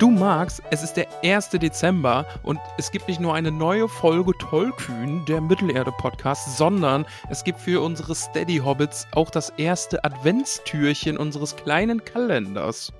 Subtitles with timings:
[0.00, 1.50] Du magst, es ist der 1.
[1.50, 7.60] Dezember und es gibt nicht nur eine neue Folge Tollkühn, der Mittelerde-Podcast, sondern es gibt
[7.60, 12.92] für unsere Steady-Hobbits auch das erste Adventstürchen unseres kleinen Kalenders.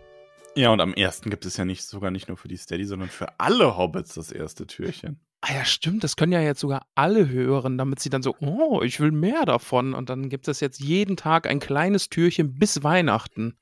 [0.54, 3.08] Ja, und am ersten gibt es ja nicht sogar nicht nur für die Steady, sondern
[3.08, 5.18] für alle Hobbits das erste Türchen.
[5.40, 8.82] Ah ja, stimmt, das können ja jetzt sogar alle hören, damit sie dann so, oh,
[8.82, 9.94] ich will mehr davon.
[9.94, 13.58] Und dann gibt es jetzt jeden Tag ein kleines Türchen bis Weihnachten.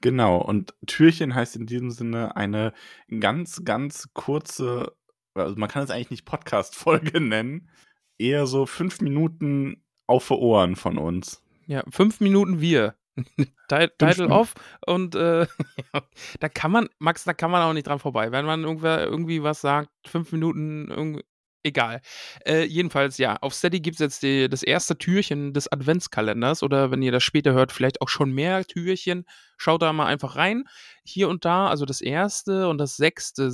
[0.00, 2.72] Genau, und Türchen heißt in diesem Sinne eine
[3.20, 4.94] ganz, ganz kurze,
[5.34, 7.70] also man kann es eigentlich nicht Podcast-Folge nennen,
[8.18, 11.42] eher so fünf Minuten auf die Ohren von uns.
[11.66, 12.94] Ja, fünf Minuten wir.
[13.68, 14.54] Title off
[14.86, 15.46] und äh,
[16.40, 18.32] da kann man, Max, da kann man auch nicht dran vorbei.
[18.32, 21.22] Wenn man irgendwer irgendwie was sagt, fünf Minuten, irgendwie,
[21.64, 22.00] egal.
[22.46, 26.90] Äh, jedenfalls, ja, auf Steady gibt es jetzt die, das erste Türchen des Adventskalenders oder
[26.90, 29.24] wenn ihr das später hört, vielleicht auch schon mehr Türchen.
[29.56, 30.64] Schaut da mal einfach rein.
[31.04, 33.50] Hier und da, also das erste und das sechste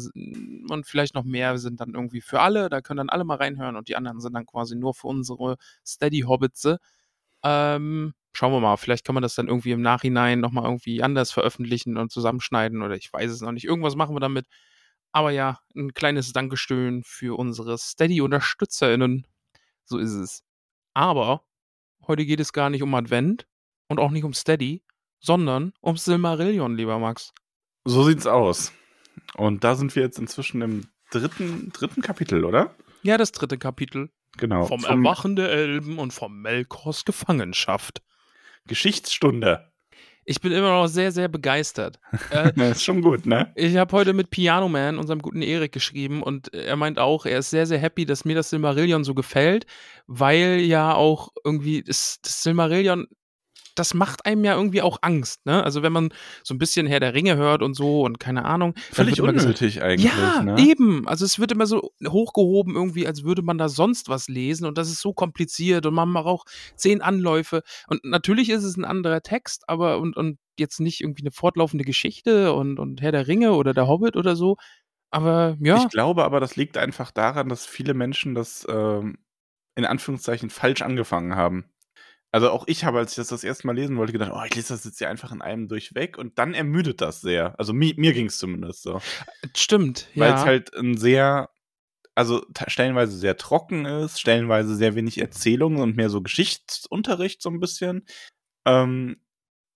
[0.68, 2.68] und vielleicht noch mehr sind dann irgendwie für alle.
[2.68, 5.56] Da können dann alle mal reinhören und die anderen sind dann quasi nur für unsere
[5.86, 6.78] Steady-Hobbitse.
[7.44, 11.32] Ähm, schauen wir mal, vielleicht kann man das dann irgendwie im Nachhinein nochmal irgendwie anders
[11.32, 13.64] veröffentlichen und zusammenschneiden oder ich weiß es noch nicht.
[13.64, 14.46] Irgendwas machen wir damit.
[15.12, 19.26] Aber ja, ein kleines Dankeschön für unsere Steady-UnterstützerInnen.
[19.84, 20.44] So ist es.
[20.94, 21.44] Aber
[22.06, 23.46] heute geht es gar nicht um Advent
[23.88, 24.84] und auch nicht um Steady,
[25.18, 27.32] sondern um Silmarillion, lieber Max.
[27.84, 28.72] So sieht's aus.
[29.34, 32.74] Und da sind wir jetzt inzwischen im dritten, dritten Kapitel, oder?
[33.02, 34.10] Ja, das dritte Kapitel.
[34.36, 34.66] Genau.
[34.66, 38.02] Vom Erwachen der Elben und vom Melkors Gefangenschaft.
[38.66, 39.69] Geschichtsstunde.
[40.24, 41.98] Ich bin immer noch sehr, sehr begeistert.
[42.30, 43.52] äh, Na, ist schon gut, ne?
[43.56, 47.38] Ich habe heute mit Piano Man, unserem guten Erik, geschrieben und er meint auch, er
[47.38, 49.66] ist sehr, sehr happy, dass mir das Silmarillion so gefällt,
[50.06, 53.06] weil ja auch irgendwie das, das Silmarillion,
[53.74, 55.62] das macht einem ja irgendwie auch Angst, ne?
[55.62, 58.74] Also wenn man so ein bisschen Herr der Ringe hört und so und keine Ahnung.
[58.92, 60.10] Völlig immer gesagt, unnötig eigentlich.
[60.10, 60.60] ja, ne?
[60.60, 61.06] eben.
[61.08, 64.78] Also es wird immer so hochgehoben irgendwie, als würde man da sonst was lesen und
[64.78, 69.22] das ist so kompliziert und man braucht zehn Anläufe und natürlich ist es ein anderer
[69.22, 73.52] Text, aber und, und jetzt nicht irgendwie eine fortlaufende Geschichte und, und Herr der Ringe
[73.52, 74.56] oder der Hobbit oder so,
[75.10, 79.18] aber ja, Ich glaube aber, das liegt einfach daran, dass viele Menschen das ähm,
[79.74, 81.64] in Anführungszeichen falsch angefangen haben.
[82.32, 84.54] Also auch ich habe, als ich das das erste Mal lesen wollte, gedacht, oh, ich
[84.54, 87.58] lese das jetzt ja einfach in einem durchweg und dann ermüdet das sehr.
[87.58, 89.00] Also mi mir ging es zumindest so.
[89.56, 90.46] stimmt, Weil es ja.
[90.46, 91.50] halt ein sehr,
[92.14, 97.58] also stellenweise sehr trocken ist, stellenweise sehr wenig Erzählungen und mehr so Geschichtsunterricht so ein
[97.58, 98.06] bisschen.
[98.64, 99.20] Ähm,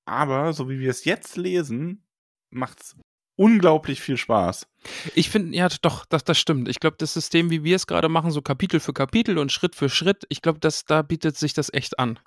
[0.06, 2.06] aber so wie wir es jetzt lesen,
[2.50, 2.96] macht's
[3.36, 4.68] unglaublich viel Spaß.
[5.16, 6.68] Ich finde, ja, doch, das, das stimmt.
[6.68, 9.74] Ich glaube, das System, wie wir es gerade machen, so Kapitel für Kapitel und Schritt
[9.74, 12.20] für Schritt, ich glaube, das, da bietet sich das echt an.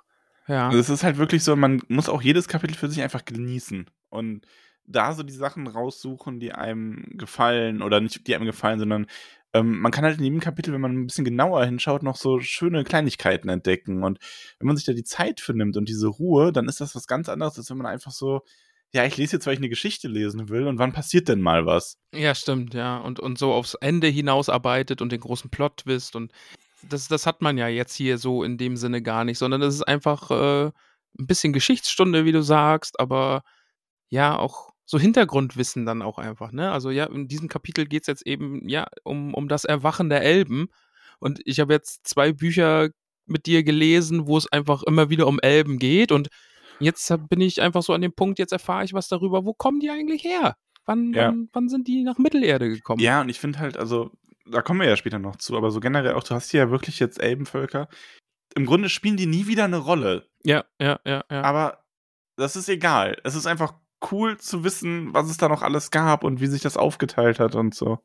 [0.48, 0.66] Ja.
[0.66, 3.86] Also es ist halt wirklich so, man muss auch jedes Kapitel für sich einfach genießen
[4.08, 4.46] und
[4.86, 9.06] da so die Sachen raussuchen, die einem gefallen oder nicht die einem gefallen, sondern
[9.52, 12.40] ähm, man kann halt in jedem Kapitel, wenn man ein bisschen genauer hinschaut, noch so
[12.40, 14.18] schöne Kleinigkeiten entdecken und
[14.58, 17.06] wenn man sich da die Zeit für nimmt und diese Ruhe, dann ist das was
[17.06, 18.42] ganz anderes, als wenn man einfach so,
[18.92, 21.66] ja, ich lese jetzt, weil ich eine Geschichte lesen will und wann passiert denn mal
[21.66, 21.98] was?
[22.14, 22.96] Ja, stimmt, ja.
[22.98, 26.32] Und, und so aufs Ende hinausarbeitet und den großen Plot-Twist und
[26.82, 29.74] das, das hat man ja jetzt hier so in dem Sinne gar nicht, sondern das
[29.74, 30.66] ist einfach äh,
[31.18, 33.42] ein bisschen Geschichtsstunde, wie du sagst, aber
[34.10, 36.72] ja, auch so Hintergrundwissen dann auch einfach, ne?
[36.72, 40.22] Also ja, in diesem Kapitel geht es jetzt eben ja um, um das Erwachen der
[40.22, 40.68] Elben.
[41.20, 42.88] Und ich habe jetzt zwei Bücher
[43.26, 46.10] mit dir gelesen, wo es einfach immer wieder um Elben geht.
[46.10, 46.28] Und
[46.80, 49.80] jetzt bin ich einfach so an dem Punkt, jetzt erfahre ich was darüber, wo kommen
[49.80, 50.56] die eigentlich her?
[50.86, 51.28] Wann, Ja.
[51.28, 53.02] wann, wann sind die nach Mittelerde gekommen?
[53.02, 54.10] Ja, und ich finde halt, also,
[54.50, 56.70] da kommen wir ja später noch zu, aber so generell auch, du hast hier ja
[56.70, 57.88] wirklich jetzt Elbenvölker.
[58.54, 60.28] Im Grunde spielen die nie wieder eine Rolle.
[60.42, 61.24] ja, ja, ja.
[61.30, 61.42] ja.
[61.42, 61.84] Aber
[62.36, 63.18] das ist egal.
[63.24, 63.74] Es ist einfach
[64.10, 67.54] cool zu wissen, was es da noch alles gab und wie sich das aufgeteilt hat
[67.54, 67.98] und so.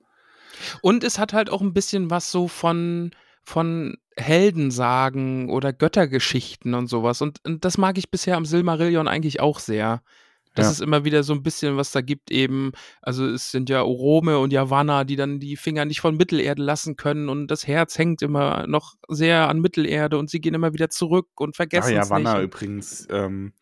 [0.82, 3.12] Und es hat halt auch ein bisschen was so von,
[3.44, 7.22] von Heldensagen oder Göttergeschichten und sowas.
[7.22, 10.04] Und, und das mag ich bisher am Silmarillion eigentlich auch sehr.
[10.56, 10.72] Dass Ja.
[10.74, 12.72] es immer wieder so ein bisschen was da gibt eben.
[13.02, 16.96] Also, es sind ja Orome und Yavanna, die dann die Finger nicht von Mittelerde lassen
[16.96, 20.90] können und das Herz hängt immer noch sehr an Mittelerde und sie gehen immer wieder
[20.90, 22.44] zurück und vergessen es Yavanna nicht.
[22.46, 23.54] übrigens ähm,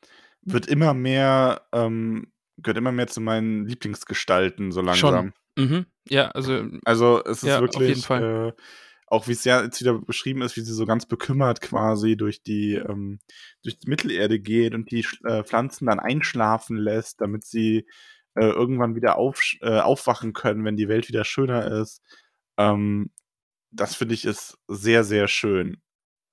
[0.43, 5.13] wird immer mehr, ähm, gehört immer mehr zu meinen Lieblingsgestalten so Schon.
[5.13, 5.33] langsam.
[5.57, 5.85] Mhm.
[6.09, 8.53] Ja, also Also es ist Ja, auf jeden wirklich, Fall.
[8.57, 8.61] äh,
[9.11, 12.43] auch wie es ja jetzt wieder beschrieben ist, wie sie so ganz bekümmert quasi durch
[12.43, 13.19] die, ähm,
[13.61, 17.85] durch die Mittelerde geht und die äh, Pflanzen dann einschlafen lässt, damit sie
[18.35, 22.01] äh, irgendwann wieder auf, äh, aufwachen können, wenn die Welt wieder schöner ist.
[22.57, 23.11] Ähm,
[23.71, 25.81] das finde ich ist sehr, sehr schön.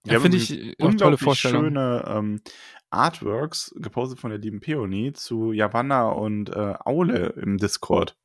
[0.04, 1.64] Wir Ja, finde ich, äh, auch tolle unglaublich Vorstellung.
[1.64, 2.40] schöne ähm,
[2.90, 8.16] Artworks, gepostet von der lieben Peony, zu Yavanna und äh, Aule im Discord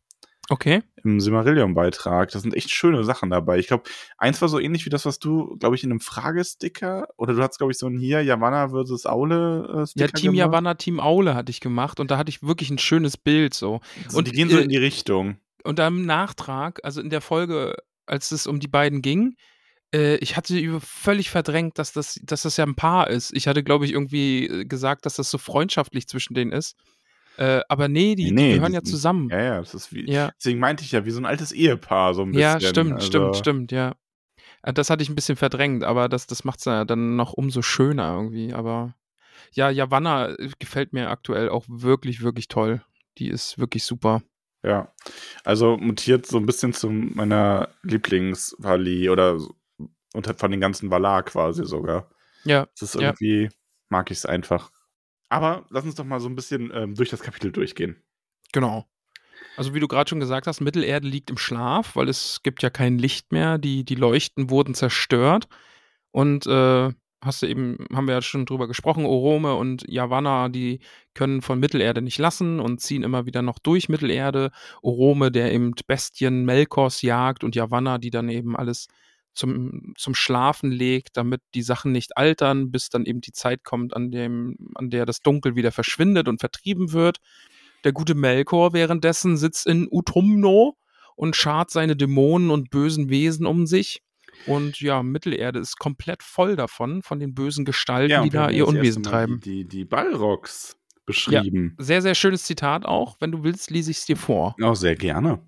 [0.50, 0.84] Okay.
[1.04, 2.32] im Silmarillion-Beitrag.
[2.32, 3.60] Da sind echt schöne Sachen dabei.
[3.60, 3.84] Ich glaube,
[4.18, 7.42] eins war so ähnlich wie das, was du, glaube ich, in einem Fragesticker oder du
[7.42, 10.48] hast, glaube ich, so ein hier Yavanna versus Aule äh, Ja, Team gemacht.
[10.48, 13.80] Yavanna, Team Aule hatte ich gemacht und da hatte ich wirklich ein schönes Bild so.
[14.10, 15.38] So, Und, die gehen so äh, in die Richtung.
[15.64, 17.76] Und dann im Nachtrag, also in der Folge,
[18.06, 19.38] als es um die beiden ging,
[19.94, 23.32] äh, ich hatte völlig verdrängt, dass das, dass das ja ein Paar ist.
[23.34, 26.76] Ich hatte, glaube ich, irgendwie gesagt, dass das so freundschaftlich zwischen denen ist.
[27.38, 29.30] Äh, aber nee, die, die gehören ja sind- zusammen.
[29.30, 30.10] Ja, ja, das ist wie.
[30.10, 32.42] Ja, Deswegen meinte ich ja, wie so ein altes Ehepaar, so ein bisschen.
[32.42, 33.96] ja, stimmt, also, stimmt, stimmt, ja.
[34.62, 37.34] Äh, Das hatte ich ein bisschen verdrängt, aber das, das macht es ja dann noch
[37.34, 38.54] umso schöner irgendwie.
[38.54, 38.96] Aber
[39.54, 42.84] ja, Yavanna äh, gefällt mir aktuell auch wirklich, wirklich toll.
[43.18, 44.22] Die ist wirklich super.
[44.64, 44.94] Ja.
[45.44, 49.38] Also mutiert so ein bisschen zu meiner Lieblingsvali oder
[50.14, 52.10] unter, von den ganzen Valar quasi sogar.
[52.46, 53.10] Ja, Das ist Ja.
[53.10, 53.50] irgendwie,
[53.90, 54.72] mag ich es einfach.
[55.34, 57.96] Aber lass uns doch mal so ein bisschen ähm, durch das Kapitel durchgehen.
[58.52, 58.86] Genau.
[59.58, 62.70] Also wie du gerade schon gesagt hast, Mittelerde liegt im Schlaf, weil es gibt ja
[62.70, 63.58] kein Licht mehr.
[63.58, 65.48] Die, die Leuchten wurden zerstört.
[66.12, 70.82] Und äh, hast du eben, haben wir ja schon drüber gesprochen, Orome und Yavanna, die
[71.16, 74.52] können von Mittelerde nicht lassen und ziehen immer wieder noch durch Mittelerde.
[74.84, 78.88] Orome, der eben Bestien Melkors jagt und Yavanna, die dann eben alles
[79.34, 83.96] zum, zum Schlafen legt, damit die Sachen nicht altern, bis dann eben die Zeit kommt,
[83.96, 87.20] an, dem, an der das Dunkel wieder verschwindet und vertrieben wird.
[87.84, 90.78] Der gute Melkor währenddessen sitzt in Utumno
[91.16, 94.02] und schart seine Dämonen und bösen Wesen um sich.
[94.48, 98.50] Und ja, Mittelerde ist komplett voll davon, von den bösen Gestalten, die und wir da
[98.50, 99.40] ihr Unwesen treiben.
[99.40, 101.76] Die, die, die Ballrocks beschrieben.
[101.78, 103.18] Sehr, sehr schönes Zitat auch.
[103.20, 104.56] Wenn du willst, lese ich es dir vor.
[104.62, 105.42] Auch sehr gerne.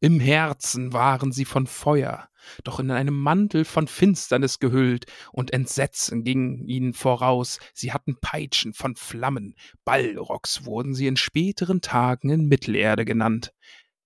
[0.00, 2.28] Im Herzen waren sie von Feuer,
[2.64, 7.58] doch in einem Mantel von Finsternis gehüllt, und Entsetzen ging ihnen voraus.
[7.74, 9.54] Sie hatten Peitschen von Flammen,
[9.84, 13.52] Ballrocks wurden sie in späteren Tagen in Mittelerde genannt.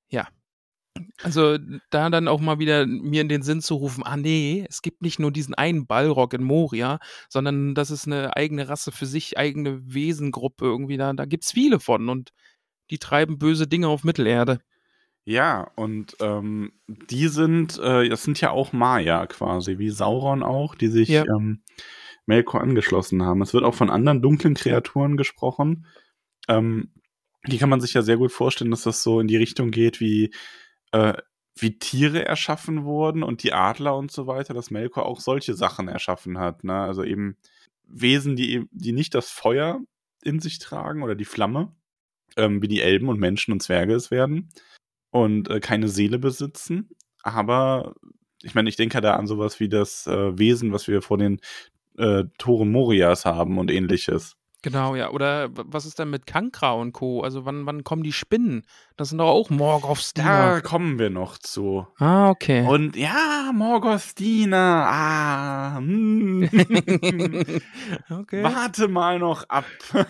[0.09, 0.29] Ja.
[1.23, 1.57] Also
[1.91, 5.03] da dann auch mal wieder mir in den Sinn zu rufen, ah nee, es gibt
[5.03, 6.99] nicht nur diesen einen Ballrock in Moria,
[7.29, 11.81] sondern das ist eine eigene Rasse für sich, eigene Wesengruppe irgendwie, da, da gibt's viele
[11.81, 12.31] von und
[12.91, 14.61] die treiben böse Dinge auf Mittelerde.
[15.31, 20.75] Ja, und ähm, die sind, äh, das sind ja auch Maya quasi, wie Sauron auch,
[20.75, 21.23] die sich Ja.
[21.25, 21.63] ähm,
[22.27, 23.41] Melkor angeschlossen haben.
[23.41, 25.87] Es wird auch von anderen dunklen Kreaturen gesprochen.
[26.49, 26.93] Ähm,
[27.47, 30.01] die kann man sich ja sehr gut vorstellen, dass das so in die Richtung geht,
[30.01, 30.35] wie,
[30.91, 31.15] äh,
[31.57, 35.87] wie Tiere erschaffen wurden und die Adler und so weiter, dass Melkor auch solche Sachen
[35.87, 36.65] erschaffen hat.
[36.65, 36.75] Ne?
[36.75, 37.37] Also eben
[37.87, 39.79] Wesen, die, die nicht das Feuer
[40.25, 41.73] in sich tragen oder die Flamme,
[42.37, 44.51] ähm, wie die Elben und Menschen und Zwerge es werden
[45.11, 46.91] und äh, keine Seele besitzen.
[47.23, 47.95] Aber
[48.43, 51.41] ich meine, ich denke da an sowas wie das äh, Wesen, was wir vor den
[51.99, 54.37] äh, Toren Morias haben und ähnliches.
[54.63, 55.11] Genau, ja.
[55.11, 57.23] Oder was ist denn mit Kankra und Co.?
[57.23, 58.67] Also wann, wann kommen die Spinnen?
[58.97, 61.87] Das sind doch auch Morgoths Da kommen wir noch zu.
[61.99, 62.67] Ah, okay.
[62.67, 66.43] Und ja, Morgostina, ah, hm.
[68.11, 68.43] okay.
[68.43, 69.65] warte mal noch ab.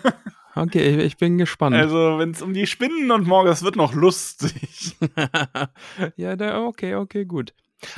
[0.55, 1.75] Okay, ich bin gespannt.
[1.75, 4.95] Also, wenn es um die Spinnen und Morgos wird noch lustig.
[6.17, 7.53] ja, da, okay, okay, gut.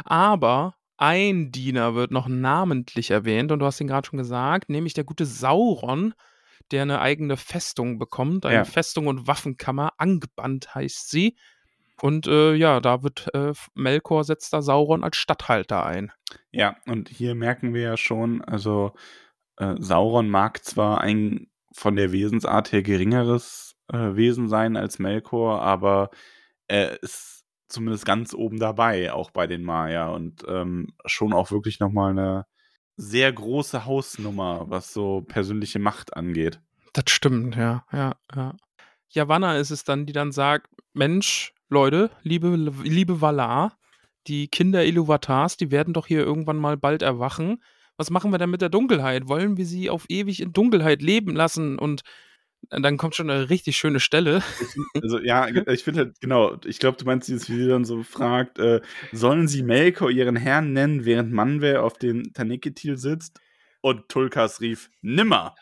[0.06, 4.94] Aber ein Diener wird noch namentlich erwähnt und du hast ihn gerade schon gesagt, nämlich
[4.94, 6.14] der gute Sauron,
[6.72, 8.64] der eine eigene Festung bekommt, eine Ja.
[8.66, 11.36] Festung und Waffenkammer, angebannt heißt sie.
[12.02, 16.12] Und äh, ja, da wird äh, Melkor setzt da Sauron als Statthalter ein.
[16.52, 18.94] Ja, und hier merken wir ja schon, also
[19.58, 25.62] äh, Sauron mag zwar ein von der Wesensart her geringeres äh, Wesen sein als Melkor,
[25.62, 26.10] aber
[26.68, 31.80] er ist zumindest ganz oben dabei, auch bei den Maya und ähm, schon auch wirklich
[31.80, 32.46] nochmal eine
[32.96, 36.62] sehr große Hausnummer, was so persönliche Macht angeht.
[36.94, 38.56] Das stimmt, ja, ja, ja.
[39.10, 43.78] Yavanna ist es dann, die dann sagt, Mensch, Leute, liebe, liebe Valar,
[44.28, 47.64] die Kinder Iluvatars, die werden doch hier irgendwann mal bald erwachen.
[47.98, 49.28] Was machen wir denn mit der Dunkelheit?
[49.28, 51.78] Wollen wir sie auf ewig in Dunkelheit leben lassen?
[51.78, 52.04] Und
[52.70, 54.42] dann kommt schon eine richtig schöne Stelle.
[55.02, 58.04] Also ja, ich finde halt, genau, ich glaube, du meinst dieses, wie sie dann so
[58.04, 58.82] fragt, äh,
[59.12, 63.40] sollen sie Melkor ihren Herrn nennen, während Manwe auf dem Taneketil sitzt?
[63.82, 65.56] Und Tulkas rief, nimmer.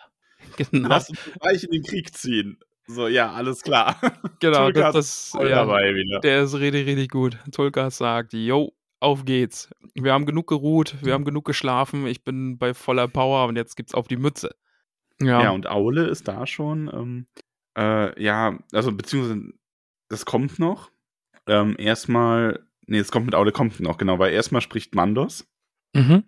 [0.58, 0.90] Genau.
[0.90, 2.60] Lass uns gleich in den Krieg ziehen.
[2.88, 4.00] So, ja, alles klar.
[4.40, 6.20] Genau, Tulkas das, das ja, dabei wieder.
[6.20, 7.38] der ist richtig, richtig gut.
[7.52, 9.70] Tulkas sagt, yo, auf geht's.
[9.96, 13.76] Wir haben genug geruht, wir haben genug geschlafen, ich bin bei voller Power und jetzt
[13.76, 14.56] gibt's auf die Mütze.
[15.20, 17.28] Ja, Ja, und Aule ist da schon, ähm,
[17.78, 19.54] äh, ja, also beziehungsweise
[20.10, 20.92] das kommt noch.
[21.48, 25.48] Ähm, erstmal, nee, es kommt mit Aule, kommt noch, genau, weil erstmal spricht Mandos.
[25.94, 26.24] mhm.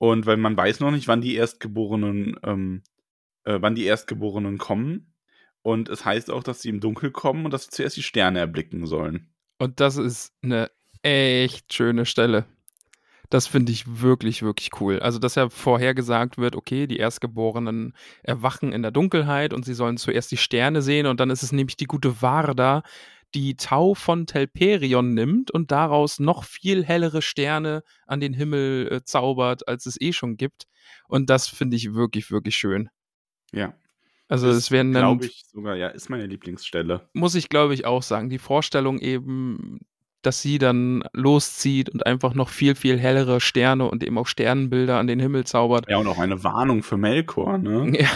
[0.00, 2.84] Und weil man weiß noch nicht, wann die Erstgeborenen, ähm,
[3.42, 5.12] äh, wann die Erstgeborenen kommen.
[5.62, 8.38] Und es heißt auch, dass sie im Dunkel kommen und dass sie zuerst die Sterne
[8.38, 9.34] erblicken sollen.
[9.58, 10.70] Und das ist eine
[11.02, 12.46] echt schöne Stelle.
[13.30, 15.00] Das finde ich wirklich, wirklich cool.
[15.00, 19.98] Also, dass ja vorhergesagt wird, okay, die Erstgeborenen erwachen in der Dunkelheit und sie sollen
[19.98, 22.82] zuerst die Sterne sehen und dann ist es nämlich die gute Varda,
[23.34, 29.04] die Tau von Telperion nimmt und daraus noch viel hellere Sterne an den Himmel äh,
[29.04, 30.64] zaubert, als es eh schon gibt.
[31.08, 32.88] Und das finde ich wirklich, wirklich schön.
[33.52, 33.74] Ja.
[34.28, 37.08] Also, es werden dann Glaube ich sogar, ja, ist meine Lieblingsstelle.
[37.14, 38.28] muss ich, glaube ich, auch sagen.
[38.28, 39.80] Die Vorstellung eben,
[40.22, 44.98] dass sie dann loszieht und einfach noch viel, viel hellere Sterne und eben auch Sternenbilder
[44.98, 45.88] an den Himmel zaubert.
[45.88, 47.92] Ja, und auch eine Warnung für Melkor, ne?
[47.98, 48.08] Ja,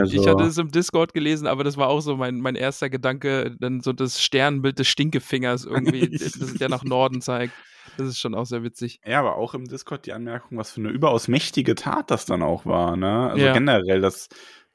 [0.00, 2.90] Also, ich hatte es im Discord gelesen, aber das war auch so mein, mein erster
[2.90, 7.54] Gedanke, dann so das Sternenbild des Stinkefingers irgendwie, das der nach Norden zeigt.
[7.96, 9.00] Das ist schon auch sehr witzig.
[9.06, 12.42] Ja, aber auch im Discord die Anmerkung, was für eine überaus mächtige Tat das dann
[12.42, 13.30] auch war, ne?
[13.30, 13.52] Also Ja.
[13.52, 14.28] generell, das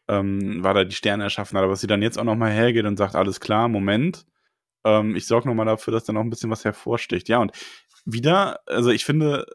[0.07, 2.85] ähm, war da die Sterne erschaffen hat, aber dass sie dann jetzt auch nochmal hergeht
[2.85, 4.25] und sagt, alles klar, Moment,
[4.85, 7.29] ähm, ich sorge nochmal dafür, dass da noch ein bisschen was hervorsticht.
[7.29, 7.51] Ja, und
[8.05, 9.45] wieder, also ich finde,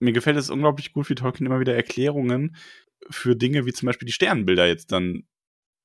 [0.00, 2.56] mir gefällt es unglaublich gut, wie Tolkien immer wieder Erklärungen
[3.10, 5.24] für Dinge wie zum Beispiel die Sternbilder jetzt dann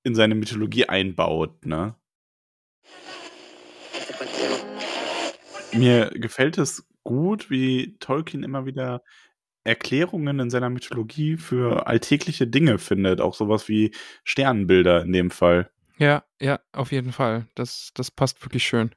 [0.03, 1.95] in seine Mythologie einbaut, ne?
[5.73, 9.03] Mir gefällt es gut, wie Tolkien immer wieder
[9.63, 13.91] Erklärungen in seiner Mythologie für alltägliche Dinge findet, auch sowas wie
[14.23, 15.69] Sternbilder in dem Fall.
[15.97, 17.47] Ja, ja, auf jeden Fall.
[17.55, 18.91] Das, das passt wirklich schön.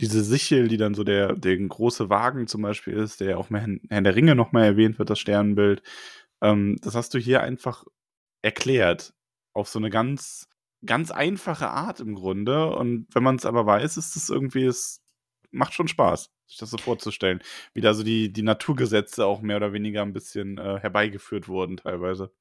[0.00, 3.62] Diese Sichel, die dann so der, der große Wagen zum Beispiel ist, der auch mal
[3.62, 5.82] in Herrn der Ringe nochmal erwähnt wird, das Sternbild,
[6.40, 7.84] ähm, das hast du hier einfach
[8.42, 9.14] erklärt.
[9.52, 10.48] Auf so eine ganz,
[10.86, 12.70] ganz einfache Art im Grunde.
[12.74, 15.02] Und wenn man es aber weiß, ist es irgendwie, es
[15.50, 17.42] macht schon Spaß, sich das so vorzustellen.
[17.74, 21.76] Wie da so die, die Naturgesetze auch mehr oder weniger ein bisschen äh, herbeigeführt wurden
[21.76, 22.32] teilweise.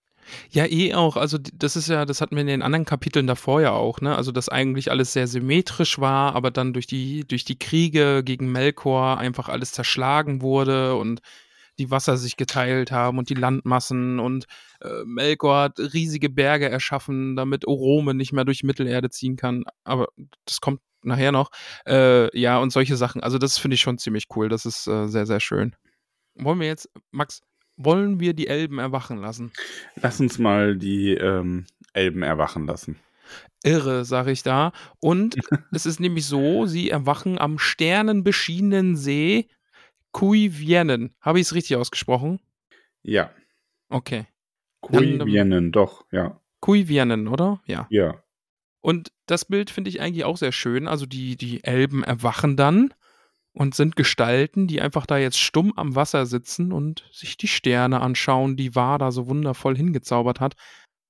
[0.51, 1.17] Ja, eh auch.
[1.17, 4.15] Also das ist ja, das hatten wir in den anderen Kapiteln davor ja auch, ne?
[4.15, 8.51] Also dass eigentlich alles sehr symmetrisch war, aber dann durch die, durch die Kriege gegen
[8.51, 11.21] Melkor einfach alles zerschlagen wurde und
[11.79, 14.45] die Wasser sich geteilt haben und die Landmassen und
[14.81, 19.63] äh, Melkor hat riesige Berge erschaffen, damit Orome nicht mehr durch Mittelerde ziehen kann.
[19.85, 20.09] Aber
[20.45, 21.51] das kommt nachher noch.
[21.87, 23.23] Äh, ja, und solche Sachen.
[23.23, 24.49] Also das finde ich schon ziemlich cool.
[24.49, 25.75] Das ist äh, sehr, sehr schön.
[26.35, 27.41] Wollen wir jetzt, Max,
[27.79, 29.51] wollen wir die Elben erwachen lassen?
[29.95, 32.97] Lass uns mal die ähm, Elben erwachen lassen.
[33.63, 34.71] Irre, sage ich da.
[34.99, 35.37] Und
[35.71, 39.47] es ist nämlich so, sie erwachen am sternenbeschienenen See
[40.11, 41.15] Kuivienen.
[41.21, 42.39] Habe ich es richtig ausgesprochen?
[43.01, 43.31] Ja.
[43.89, 44.27] Okay.
[44.81, 46.39] Kuivienen, doch, ja.
[46.59, 47.61] Kuivienen, oder?
[47.65, 47.87] Ja.
[47.89, 48.21] Ja.
[48.81, 50.87] Und das Bild finde ich eigentlich auch sehr schön.
[50.87, 52.93] Also die, die Elben erwachen dann
[53.53, 58.01] und sind Gestalten, die einfach da jetzt stumm am Wasser sitzen und sich die Sterne
[58.01, 60.55] anschauen, die Wada so wundervoll hingezaubert hat.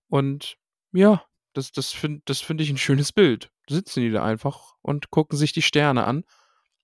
[0.07, 0.57] Und
[0.91, 3.51] ja, das, das finde das find ich ein schönes Bild.
[3.67, 6.23] Sitzen die da einfach und gucken sich die Sterne an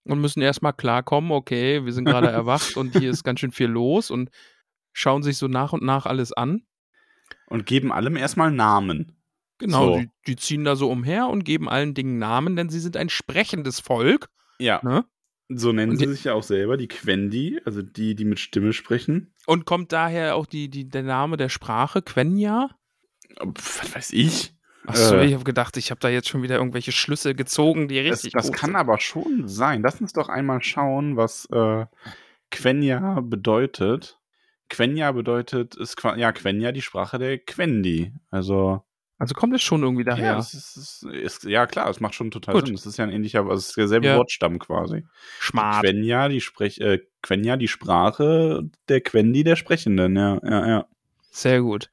[0.04, 3.68] und müssen erstmal klarkommen, okay, wir sind gerade erwacht und hier ist ganz schön viel
[3.68, 4.30] los und
[4.94, 6.66] schauen sich so nach und nach alles an.
[7.48, 9.22] Und geben allem erstmal Namen.
[9.58, 10.00] Genau, So.
[10.00, 13.10] die, die ziehen da so umher und geben allen Dingen Namen, denn sie sind ein
[13.10, 14.30] sprechendes Volk.
[14.60, 14.80] Ja.
[14.84, 15.06] Ne?
[15.48, 18.40] So nennen Und sie die- sich ja auch selber, die Quendi, also die, die mit
[18.40, 19.34] Stimme sprechen.
[19.46, 22.70] Und kommt daher auch die, die, der Name der Sprache, Quenya?
[23.56, 24.54] Pff, was weiß ich.
[24.88, 25.26] Achso, Äh.
[25.28, 28.34] ich habe gedacht, ich habe da jetzt schon wieder irgendwelche Schlüsse gezogen, die Das, richtig
[28.34, 28.76] das gut kann sind.
[28.76, 29.82] aber schon sein.
[29.84, 31.86] Lass uns doch einmal schauen, was äh,
[32.52, 34.20] Quenya bedeutet.
[34.70, 38.14] Quenya bedeutet, ist ja Quenya die Sprache der Quendi.
[38.32, 38.84] Also
[39.18, 40.36] Also kommt es schon irgendwie ja, daher.
[40.36, 42.66] das ist, ist, ist, ja klar, es macht schon total Gut.
[42.66, 42.76] Sinn.
[42.76, 44.18] Das ist ja ein ähnlicher, also es ist derselbe Ja.
[44.18, 45.06] Wortstamm quasi.
[45.40, 45.84] Schmart.
[45.86, 50.16] Quenya, die Sprech, äh, Quenya, die Sprache der Quendi der Sprechenden.
[50.18, 50.86] Ja, ja, ja.
[51.32, 51.90] Sehr gut.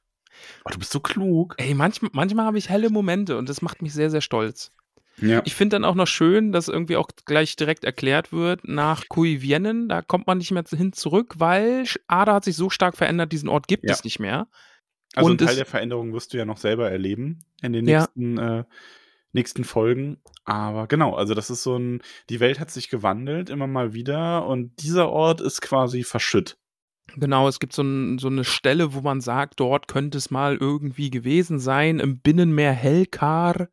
[0.65, 1.55] Oh, du bist so klug.
[1.57, 4.71] Ey, manchmal, manchmal habe ich helle Momente und das macht mich sehr, sehr stolz.
[5.17, 5.41] Ja.
[5.45, 9.87] Ich finde dann auch noch schön, dass irgendwie auch gleich direkt erklärt wird, nach Kuivienen,
[9.87, 13.47] da kommt man nicht mehr hin zurück, weil Ada hat sich so stark verändert, diesen
[13.47, 13.93] Ort gibt Ja.
[13.93, 14.47] es nicht mehr.
[15.15, 17.99] Also Und ein Teil der Veränderung wirst du ja noch selber erleben in den Ja.
[17.99, 18.63] nächsten, äh,
[19.31, 20.17] nächsten Folgen.
[20.45, 24.45] Aber genau, also das ist so ein, die Welt hat sich gewandelt immer mal wieder
[24.47, 26.57] und dieser Ort ist quasi verschütt.
[27.15, 30.55] Genau, es gibt so, ein, so eine Stelle, wo man sagt, dort könnte es mal
[30.57, 33.67] irgendwie gewesen sein, im Binnenmeer Helkar.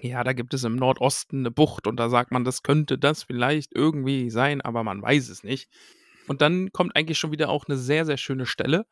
[0.00, 3.22] Ja, da gibt es im Nordosten eine Bucht und da sagt man, das könnte das
[3.22, 5.68] vielleicht irgendwie sein, aber man weiß es nicht.
[6.26, 8.86] Und dann kommt eigentlich schon wieder auch eine sehr, sehr schöne Stelle,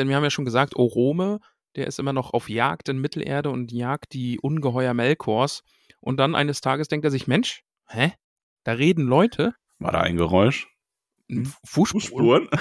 [0.00, 1.40] denn wir haben ja schon gesagt, Orome,
[1.76, 5.62] der ist immer noch auf Jagd in Mittelerde und jagt die Ungeheuer Melkors.
[6.00, 8.12] Und dann eines Tages denkt er sich, Mensch, hä?
[8.64, 9.54] Da reden Leute.
[9.78, 10.68] War da ein Geräusch?
[11.30, 12.48] Ein Fußspuren.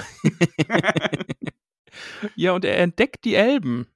[2.36, 3.88] Ja, und er entdeckt die Elben.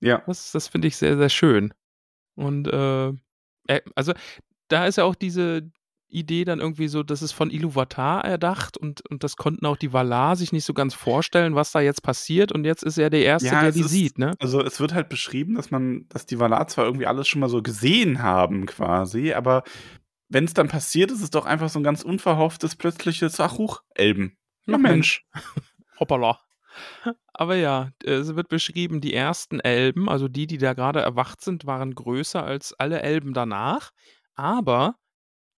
[0.00, 0.22] ja.
[0.26, 1.72] Das, das finde ich sehr, sehr schön.
[2.34, 3.12] Und äh,
[3.94, 4.12] also
[4.68, 5.70] da ist ja auch diese
[6.08, 9.92] Idee dann irgendwie so, das ist von Iluvatar erdacht und, und das konnten auch die
[9.92, 12.52] Valar sich nicht so ganz vorstellen, was da jetzt passiert.
[12.52, 14.32] Und jetzt ist er der Erste, Ja, der die ist- sieht, ne?
[14.38, 17.48] Also es wird halt beschrieben, dass man, dass die Valar zwar irgendwie alles schon mal
[17.48, 19.64] so gesehen haben quasi, aber
[20.28, 23.82] wenn es dann passiert, ist es doch einfach so ein ganz unverhofftes, plötzliches, ach huch,
[23.94, 24.36] Elben.
[24.70, 25.24] Ach, Mensch.
[26.00, 26.38] Hoppala.
[27.32, 31.64] Aber ja, es wird beschrieben, die ersten Elben, also die, die da gerade erwacht sind,
[31.66, 33.90] waren größer als alle Elben danach.
[34.34, 34.96] Aber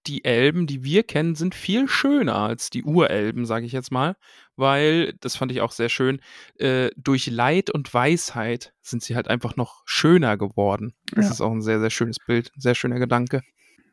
[0.08, 4.16] die Elben, die wir kennen, sind viel schöner als die Urelben, sage ich jetzt mal.
[4.56, 6.20] Weil, das fand ich auch sehr schön,
[6.58, 10.94] äh, durch Leid und Weisheit sind sie halt einfach noch schöner geworden.
[11.14, 11.30] Das Ja.
[11.32, 13.42] ist auch ein sehr, sehr schönes Bild, ein sehr schöner Gedanke.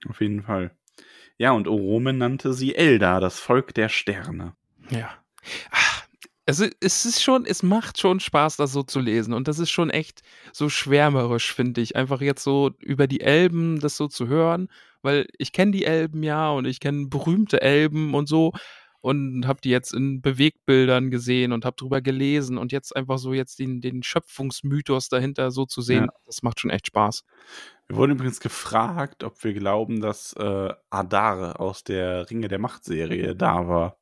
[0.10, 0.72] Auf jeden Fall.
[1.38, 4.56] Ja, und Orome nannte sie Eldar, das Volk der Sterne.
[4.90, 5.10] Ja.
[5.70, 5.95] Ach,
[6.48, 9.34] also es ist schon, es macht schon Spaß, das so zu lesen.
[9.34, 10.22] Und das ist schon echt
[10.54, 11.96] so schwärmerisch, finde ich.
[11.96, 14.68] Einfach jetzt so über die Elben das so zu hören,
[15.02, 18.54] weil ich kenne die Elben ja und ich kenne berühmte Elben und so
[19.02, 23.34] und habe die jetzt in Bewegtbildern gesehen und habe drüber gelesen und jetzt einfach so
[23.34, 26.14] jetzt den, den Schöpfungsmythos dahinter so zu sehen, Ja.
[26.26, 27.24] das macht schon echt Spaß.
[27.88, 33.36] Wir wurden übrigens gefragt, ob wir glauben, dass äh, Adar aus der Ringe der Macht-Serie
[33.36, 33.98] da war.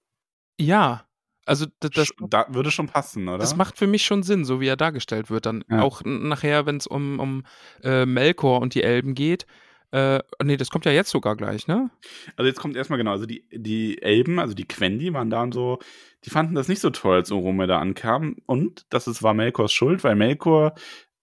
[0.58, 1.06] Ja,
[1.46, 3.38] also das, Sch- da würde schon passen, oder?
[3.40, 5.46] Das macht für mich schon Sinn, so wie er dargestellt wird.
[5.46, 5.82] Dann Ja.
[5.82, 7.44] auch nachher, wenn es um, um
[7.84, 9.46] äh, Melkor und die Elben geht.
[9.92, 11.92] Äh, nee, das kommt ja jetzt sogar gleich, ne?
[12.36, 15.54] Also jetzt kommt erstmal genau, also die, die Elben, also die Quendi waren da und
[15.54, 15.78] so,
[16.26, 18.38] die fanden das nicht so toll, als Orome da ankam.
[18.48, 20.74] Und das ist, war Melkors Schuld, weil Melkor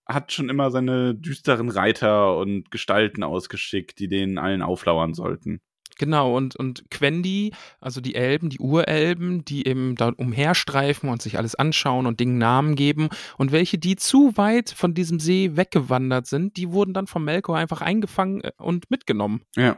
[0.07, 5.61] hat schon immer seine düsteren Reiter und Gestalten ausgeschickt, die denen allen auflauern sollten.
[6.01, 11.37] Genau, und, und Quendi, also die Elben, die Urelben, die eben da umherstreifen und sich
[11.37, 13.11] alles anschauen und Dingen Namen geben.
[13.37, 17.59] Und welche, die zu weit von diesem See weggewandert sind, die wurden dann vom Melkor
[17.59, 19.43] einfach eingefangen äh, und mitgenommen.
[19.57, 19.77] Ja.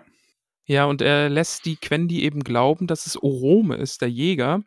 [0.65, 4.63] Ja, und er lässt die Quendi eben glauben, dass es Orome ist, der Jäger,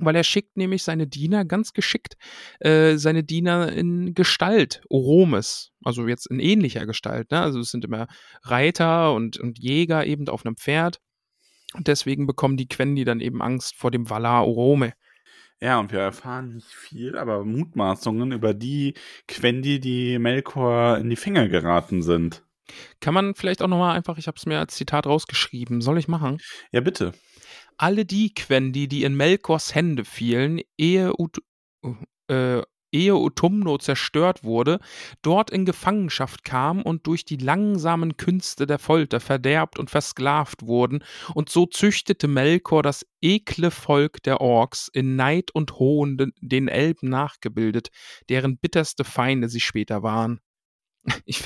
[0.00, 2.16] weil er schickt nämlich seine Diener ganz geschickt,
[2.60, 7.30] äh, seine Diener in Gestalt Oromes, also jetzt in ähnlicher Gestalt.
[7.30, 7.40] Ne?
[7.40, 8.06] Also es sind immer
[8.42, 11.00] Reiter und, und Jäger eben auf einem Pferd.
[11.74, 14.92] Und deswegen bekommen die Quendi dann eben Angst vor dem Valar Orome.
[15.60, 18.94] Ja, und wir erfahren nicht viel, aber Mutmaßungen über die
[19.28, 22.42] Quendi, die Melkor in die Finger geraten sind.
[23.00, 26.08] Kann man vielleicht auch nochmal einfach, ich habe es mir als Zitat rausgeschrieben, soll ich
[26.08, 26.38] machen?
[26.72, 27.12] Ja, bitte.
[27.80, 31.38] Alle die Quendi, die in Melkors Hände fielen, ehe, Ut
[32.28, 32.62] äh,
[32.92, 34.80] ehe Utumno zerstört wurde,
[35.22, 41.04] dort in Gefangenschaft kamen und durch die langsamen Künste der Folter verderbt und versklavt wurden,
[41.34, 46.68] und so züchtete Melkor das ekle Volk der Orks in Neid und Hohn den- den
[46.68, 47.88] Elben nachgebildet,
[48.28, 50.40] deren bitterste Feinde sie später waren.
[51.26, 51.42] Ich,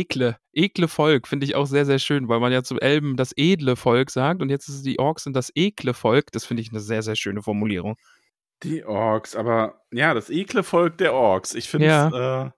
[0.00, 3.32] ekle, ekle Volk finde ich auch sehr, sehr schön, weil man ja zum Elben das
[3.36, 6.32] edle Volk sagt und jetzt ist die Orks sind das ekle Volk.
[6.32, 7.96] Das finde ich eine sehr, sehr schöne Formulierung.
[8.62, 11.54] Die Orks, aber ja, das ekle Volk der Orks.
[11.54, 12.08] Ich finde Ja.
[12.08, 12.48] es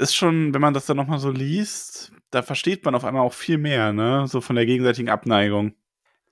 [0.00, 3.22] äh, ist schon, wenn man das dann nochmal so liest, da versteht man auf einmal
[3.22, 4.26] auch viel mehr, ne?
[4.26, 5.74] So von der gegenseitigen Abneigung.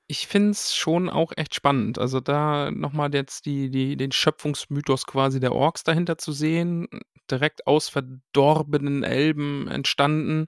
[0.09, 1.99] Ich finde es schon auch echt spannend.
[1.99, 6.89] Also da nochmal jetzt die, die, den Schöpfungsmythos quasi der Orks dahinter zu sehen,
[7.31, 10.47] direkt aus verdorbenen Elben entstanden.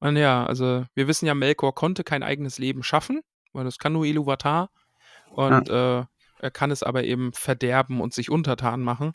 [0.00, 3.20] Und ja, also wir wissen ja, Melkor konnte kein eigenes Leben schaffen,
[3.52, 4.70] weil das kann nur Iluvatar.
[5.30, 6.04] Und äh,
[6.40, 9.12] er kann es aber eben verderben und sich untertan machen.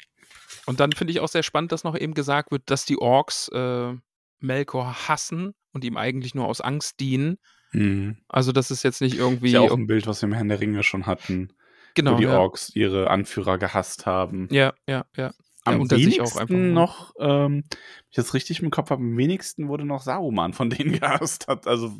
[0.65, 3.49] Und dann finde ich auch sehr spannend, dass noch eben gesagt wird, dass die Orks
[3.49, 3.93] äh,
[4.39, 7.37] Melkor hassen und ihm eigentlich nur aus Angst dienen.
[7.73, 8.17] Mhm.
[8.27, 10.49] Also das ist jetzt nicht irgendwie Ist ja auch ein Bild, was wir im Herrn
[10.49, 11.51] der Ringe schon hatten,
[11.95, 12.39] genau wo die ja.
[12.39, 14.47] Orks ihre Anführer gehasst haben.
[14.51, 15.33] Ja, ja, ja.
[15.65, 16.73] Am ja, unter sich wenigsten auch einfach nur.
[16.73, 20.69] noch, ähm, wenn ich das richtig im Kopf habe, am wenigsten wurde noch Saruman von
[20.69, 21.67] denen gehasst hat.
[21.67, 21.91] Also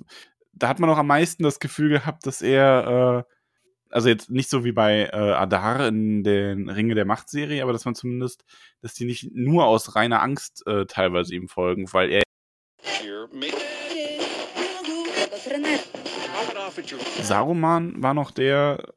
[0.53, 3.33] da hat man noch am meisten das Gefühl gehabt, dass er, äh,
[3.89, 7.86] also jetzt nicht so wie bei äh, Adar in den Ringe der Macht-Serie, aber dass
[7.86, 8.43] man zumindest,
[8.81, 12.23] dass die nicht nur aus reiner Angst äh, teilweise ihm folgen, weil er
[17.22, 18.93] Saruman war noch der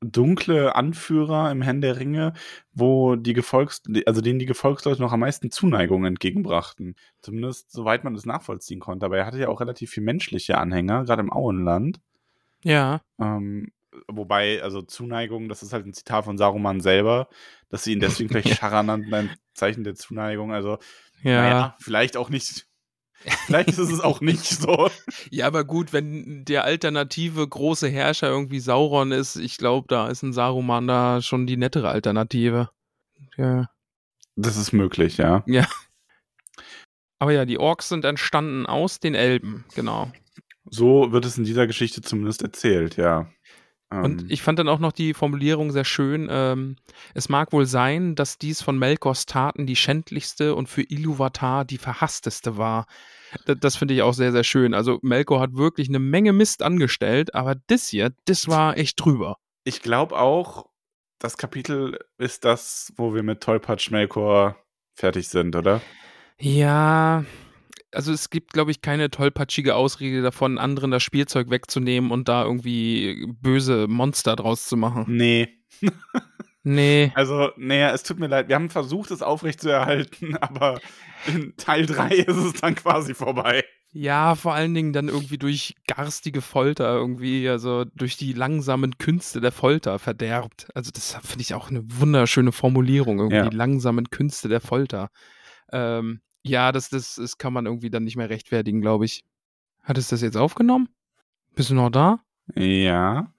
[0.00, 2.32] dunkle Anführer im Herrn der Ringe,
[2.72, 6.96] wo die Gefolgs, also denen die Gefolgsleute noch am meisten Zuneigung entgegenbrachten.
[7.20, 9.06] Zumindest soweit man das nachvollziehen konnte.
[9.06, 12.00] Aber er hatte ja auch relativ viel menschliche Anhänger, gerade im Auenland.
[12.64, 13.00] Ja.
[13.20, 13.70] Ähm,
[14.08, 17.28] wobei, also Zuneigung, das ist halt ein Zitat von Saruman selber,
[17.68, 20.52] dass sie ihn deswegen vielleicht Scharrer nannten, ein Zeichen der Zuneigung.
[20.52, 20.78] Also,
[21.22, 21.42] Ja.
[21.42, 22.66] naja, vielleicht auch nicht.
[23.46, 24.88] Vielleicht ist es auch nicht so.
[25.30, 30.22] Ja, aber gut, wenn der alternative große Herrscher irgendwie Sauron ist, ich glaube, da ist
[30.22, 32.70] ein Saruman da schon die nettere Alternative.
[33.36, 33.68] Ja.
[34.36, 35.44] Das ist möglich, ja.
[37.18, 40.10] Aber ja, die Orks sind entstanden aus den Elben, genau.
[40.64, 43.30] So wird es in dieser Geschichte zumindest erzählt, ja.
[44.00, 46.28] Und Ähm, ich fand dann auch noch die Formulierung sehr schön.
[46.30, 46.76] Ähm,
[47.14, 51.78] es mag wohl sein, dass dies von Melkors Taten die schändlichste und für Iluvatar die
[51.78, 52.86] verhassteste war.
[53.48, 54.74] D das finde ich auch sehr, sehr schön.
[54.74, 59.36] Also Melkor hat wirklich eine Menge Mist angestellt, aber das hier, das war echt drüber.
[59.64, 60.66] ich glaube auch,
[61.18, 64.56] das Kapitel ist das, wo wir mit Tollpatsch Melkor
[64.94, 65.80] fertig sind, oder?
[66.40, 67.24] Ja,
[67.92, 72.44] also es gibt, glaube ich, keine tollpatschige Ausrede davon, anderen das Spielzeug wegzunehmen und da
[72.44, 75.04] irgendwie böse Monster draus zu machen.
[75.08, 75.48] Nee.
[76.62, 77.10] Nee.
[77.16, 78.48] Also, naja, es tut mir leid.
[78.48, 80.80] Wir haben versucht, es aufrechtzuerhalten, aber
[81.26, 83.64] in Teil 3 ist es dann quasi vorbei.
[83.94, 89.40] Ja, vor allen Dingen dann irgendwie durch garstige Folter irgendwie, also durch die langsamen Künste
[89.40, 90.68] der Folter verderbt.
[90.74, 93.48] Also das finde ich auch eine wunderschöne Formulierung, irgendwie Ja.
[93.50, 95.10] die langsamen Künste der Folter.
[95.72, 99.24] Ähm, ja, das, das, das kann man irgendwie dann nicht mehr rechtfertigen, glaube ich.
[99.82, 100.88] Hattest du das jetzt aufgenommen?
[101.54, 102.20] Bist du noch da?
[102.54, 103.32] Ja.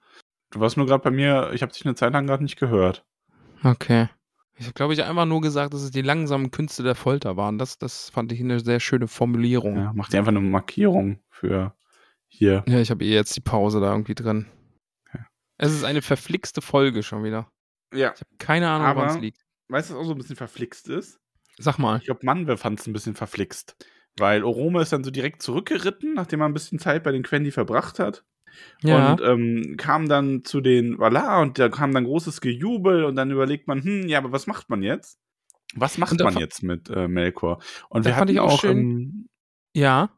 [0.50, 3.04] Du warst nur gerade bei mir, ich habe dich eine Zeit lang gerade nicht gehört.
[3.62, 4.08] Okay.
[4.56, 7.58] Ich habe, glaube ich, einfach nur gesagt, dass es die langsamen Künste der Folter waren.
[7.58, 9.76] Das, das fand ich eine sehr schöne Formulierung.
[9.76, 11.74] Ja, mach dir einfach eine Markierung für
[12.28, 12.62] hier.
[12.68, 14.46] Ja, ich habe eh jetzt die Pause da irgendwie drin.
[15.08, 15.24] Okay.
[15.58, 17.50] Es ist eine verflixte Folge schon wieder.
[17.92, 18.12] Ja.
[18.14, 19.44] Ich habe keine Ahnung, woran es liegt.
[19.68, 21.20] Weißt du, was auch so ein bisschen verflixt ist?
[21.58, 21.98] Sag mal.
[21.98, 23.76] Ich glaube, Manwe fand es ein bisschen verflixt.
[24.16, 27.50] Weil Orome ist dann so direkt zurückgeritten, nachdem er ein bisschen Zeit bei den Quendi
[27.50, 28.24] verbracht hat.
[28.82, 29.12] Ja.
[29.12, 33.32] Und ähm, kam dann zu den Valar und da kam dann großes Gejubel und dann
[33.32, 35.18] überlegt man, hm, ja, aber was macht man jetzt?
[35.74, 37.60] Was macht man jetzt mit äh, Melkor?
[37.88, 39.28] Und wir hatten auch schön- im,
[39.74, 40.10] ja.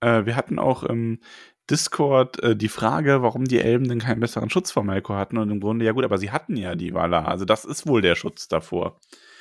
[0.00, 1.20] äh, wir hatten auch im
[1.68, 5.36] Discord äh, die Frage, warum die Elben denn keinen besseren Schutz vor Melkor hatten.
[5.36, 7.28] Und im Grunde, ja gut, aber sie hatten ja die Valar.
[7.28, 8.98] Also das ist wohl der Schutz davor.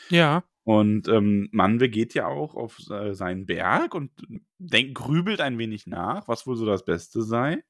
[0.09, 0.43] Ja.
[0.65, 4.11] Und ähm, Manwe geht ja auch auf äh, seinen Berg und
[4.57, 7.63] denk, grübelt ein wenig nach, was wohl so das Beste sei.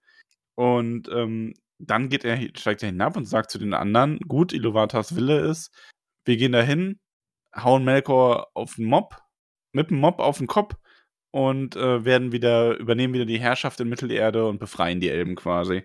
[0.56, 5.16] Und ähm, dann geht er, steigt er hinab und sagt zu den anderen: Gut, Iluvatars
[5.16, 5.76] Wille ist,
[6.26, 7.00] wir gehen dahin,
[7.56, 9.18] hauen Melkor auf den Mob,
[9.74, 10.76] mit dem Mob auf den Kopf
[11.32, 15.84] und äh, werden wieder, übernehmen wieder die Herrschaft in Mittelerde und befreien die Elben quasi.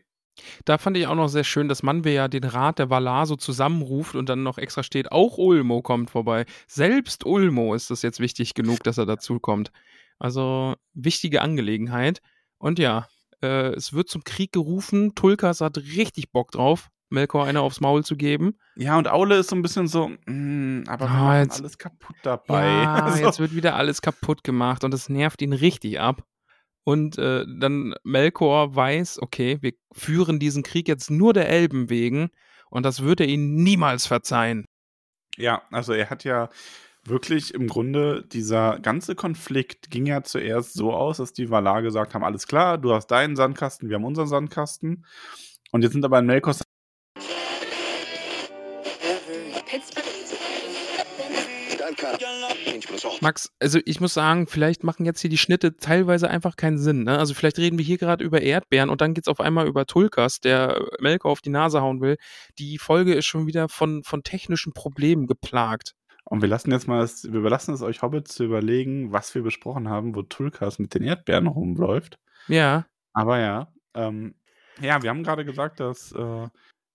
[0.64, 3.36] Da fand ich auch noch sehr schön, dass Manwe ja den Rat der Valar so
[3.36, 6.46] zusammenruft und dann noch extra steht, auch Ulmo kommt vorbei.
[6.66, 9.70] Selbst Ulmo ist es jetzt wichtig genug, dass er dazu kommt.
[10.18, 12.20] Also wichtige Angelegenheit.
[12.58, 13.06] Und ja,
[13.42, 15.14] äh, es wird zum Krieg gerufen.
[15.14, 18.56] Tulkas hat richtig Bock drauf, Melkor eine aufs Maul zu geben.
[18.76, 22.16] Ja, und Aule ist so ein bisschen so, "Mm, aber wir Ah, jetzt- alles kaputt
[22.22, 22.66] dabei.
[22.66, 26.22] Ja, Also- jetzt wird wieder alles kaputt gemacht und es nervt ihn richtig ab.
[26.84, 32.30] Und äh, dann Melkor weiß, okay, wir führen diesen Krieg jetzt nur der Elben wegen
[32.70, 34.64] und das wird er ihnen niemals verzeihen.
[35.36, 36.48] Ja, also er hat ja
[37.04, 42.14] wirklich im Grunde, dieser ganze Konflikt ging ja zuerst so aus, dass die Valar gesagt
[42.14, 45.04] haben, alles klar, du hast deinen Sandkasten, wir haben unseren Sandkasten.
[45.72, 46.62] Und jetzt sind aber in Melkos
[53.20, 57.05] Max, also ich muss sagen, vielleicht machen jetzt hier die Schnitte teilweise einfach keinen Sinn.
[57.05, 57.18] Ne?
[57.18, 60.40] Also vielleicht reden wir hier gerade über Erdbeeren und dann geht's auf einmal über Tulkas,
[60.40, 62.16] der Melkor auf die Nase hauen will.
[62.59, 65.94] Die Folge ist schon wieder von, von technischen Problemen geplagt.
[66.24, 69.42] Und wir lassen jetzt mal, das, wir überlassen es euch Hobbits zu überlegen, was wir
[69.42, 72.18] besprochen haben, wo Tulkas mit den Erdbeeren rumläuft.
[72.46, 74.35] Ja, Aber ja, ähm,
[74.81, 76.48] ja, wir haben gerade gesagt, dass äh,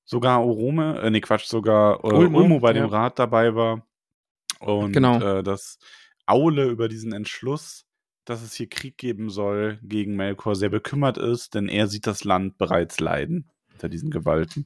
[0.06, 2.82] sogar Orome, äh, nee, Quatsch, sogar äh, Ulmo, Ulmo, bei ja.
[2.82, 3.86] dem Rat dabei war.
[4.65, 5.21] Und Genau.
[5.21, 5.78] äh, dass
[6.25, 7.86] Aule über diesen Entschluss,
[8.25, 12.23] dass es hier Krieg geben soll, gegen Melkor sehr bekümmert ist, denn er sieht das
[12.23, 14.65] Land bereits leiden unter diesen Gewalten.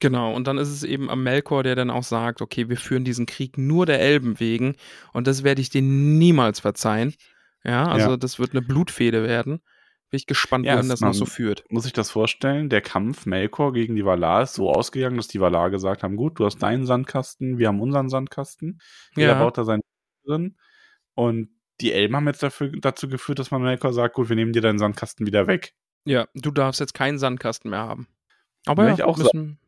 [0.00, 3.04] Genau, und dann ist es eben am Melkor, der dann auch sagt, okay, wir führen
[3.04, 4.74] diesen Krieg nur der Elben wegen
[5.12, 7.14] und das werde ich dir niemals verzeihen.
[7.64, 8.16] Ja, also Ja.
[8.16, 9.60] das wird eine Blutfehde werden.
[10.12, 11.64] Bin ich gespannt, Ja, wohin das noch so führt.
[11.70, 12.68] Muss ich das vorstellen?
[12.68, 16.38] Der Kampf Melkor gegen die Valar ist so ausgegangen, dass die Valar gesagt haben: Gut,
[16.38, 18.78] du hast deinen Sandkasten, wir haben unseren Sandkasten.
[19.16, 19.38] Jeder Ja.
[19.38, 19.80] baut da seinen
[20.26, 20.58] drin.
[21.14, 21.48] Und
[21.80, 24.60] die Elben haben jetzt dafür, dazu geführt, dass man Melkor sagt: Gut, wir nehmen dir
[24.60, 25.72] deinen Sandkasten wieder weg.
[26.04, 28.06] Ja, du darfst jetzt keinen Sandkasten mehr haben.
[28.66, 29.58] Aber ja, ich auch müssen,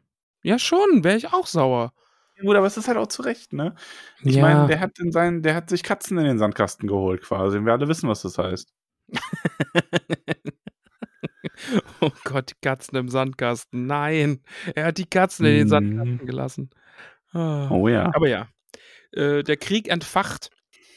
[0.43, 1.95] ja schon, wäre ich auch sauer.
[2.39, 3.77] Gut, aber es ist halt auch zu Recht, ne?
[4.23, 4.43] Ich ja.
[4.43, 7.57] meine, der hat in seinen, der hat sich Katzen in den Sandkasten geholt, quasi.
[7.57, 8.75] Und wir alle wissen, was das heißt.
[12.01, 13.87] oh Gott, die Katzen im Sandkasten.
[13.87, 14.40] Nein,
[14.75, 15.69] er hat die Katzen in den Mhm.
[15.71, 16.71] Sandkasten gelassen.
[17.33, 17.69] Ah.
[17.71, 18.11] Oh ja.
[18.14, 18.49] Aber ja,
[19.12, 20.51] äh, der Krieg entfacht.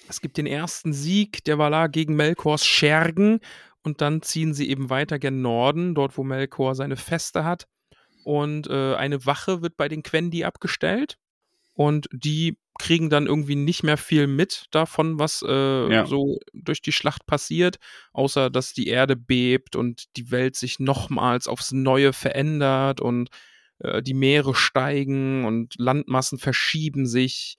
[0.10, 3.40] Es gibt den ersten Sieg der Valar gegen Melkors Schergen
[3.84, 7.68] und dann ziehen sie eben weiter gen Norden, dort wo Melkor seine Feste hat.
[8.24, 11.18] Und äh, eine Wache wird bei den Quendi abgestellt
[11.78, 16.06] und die kriegen dann irgendwie nicht mehr viel mit davon, was äh, Ja.
[16.08, 17.78] so durch die Schlacht passiert,
[18.14, 23.30] außer dass die Erde bebt und die Welt sich nochmals aufs Neue verändert und
[23.80, 27.58] äh, die Meere steigen und Landmassen verschieben sich.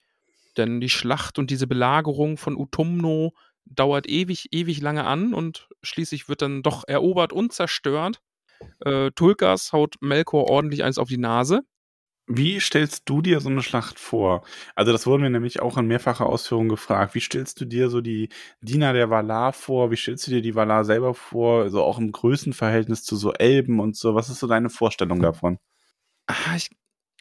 [0.57, 3.35] Denn die Schlacht und diese Belagerung von Utumno
[3.66, 8.20] dauert ewig, ewig lange an und schließlich wird dann doch erobert und zerstört.
[8.85, 11.62] Äh, Tulkas haut Melkor ordentlich eins auf die Nase.
[12.30, 14.44] Wie stellst du dir so eine Schlacht vor?
[14.74, 17.14] Also, das wurden wir nämlich auch in mehrfacher Ausführung gefragt.
[17.14, 18.28] Wie stellst du dir so die
[18.60, 19.90] Diener der Valar vor?
[19.90, 21.62] Wie stellst du dir die Valar selber vor?
[21.62, 24.14] Also auch im Größenverhältnis zu so Elben und so.
[24.14, 25.58] Was ist so deine Vorstellung davon?
[26.26, 26.70] Ah, ich,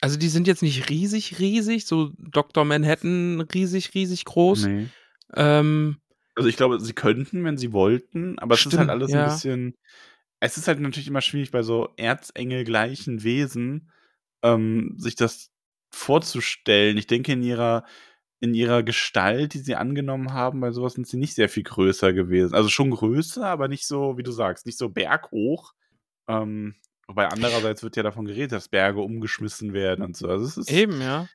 [0.01, 2.65] also die sind jetzt nicht riesig, riesig, so Dr.
[2.65, 4.65] Manhattan riesig, riesig groß.
[4.65, 4.87] Nee.
[5.35, 5.97] Ähm,
[6.35, 9.23] Also ich glaube, sie könnten, wenn sie wollten, aber es ist halt Stimmt, alles ja.
[9.23, 9.77] ein bisschen.
[10.39, 13.91] Es ist halt natürlich immer schwierig bei so erzengelgleichen Wesen,
[14.53, 15.51] ähm, sich das
[15.91, 16.97] vorzustellen.
[16.97, 17.85] Ich denke, in ihrer,
[18.39, 22.13] in ihrer Gestalt, die sie angenommen haben, bei sowas sind sie nicht sehr viel größer
[22.13, 22.53] gewesen.
[22.53, 25.73] Also schon größer, aber nicht so, wie du sagst, nicht so berghoch.
[26.27, 26.75] Ähm,
[27.07, 30.27] wobei andererseits wird ja davon geredet, dass Berge umgeschmissen werden und so.
[30.27, 31.27] Also es ist eben, ja.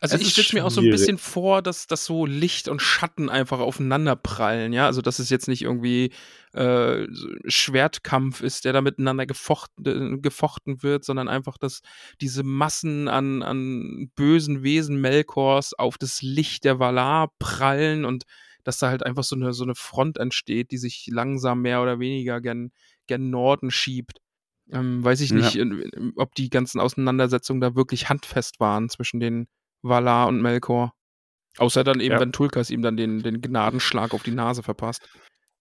[0.00, 2.82] Also Es ich stelle mir auch so ein bisschen vor, dass, dass so Licht und
[2.82, 4.86] Schatten einfach aufeinander prallen, ja.
[4.86, 6.12] Also dass es jetzt nicht irgendwie
[6.52, 7.06] äh,
[7.46, 11.80] Schwertkampf ist, der da miteinander gefochten, gefochten wird, sondern einfach, dass
[12.20, 18.24] diese Massen an, an bösen Wesen Melkors auf das Licht der Valar prallen und
[18.64, 22.00] dass da halt einfach so eine, so eine Front entsteht, die sich langsam mehr oder
[22.00, 22.72] weniger gen,
[23.06, 24.18] gen Norden schiebt.
[24.70, 25.36] Ähm, weiß ich Ja.
[25.36, 29.48] nicht, in- ob die ganzen Auseinandersetzungen da wirklich handfest waren zwischen den
[29.82, 30.92] Valar und Melkor.
[31.58, 32.20] Außer dann eben, Ja.
[32.20, 35.08] wenn Tulkas ihm dann den, den Gnadenschlag auf die Nase verpasst.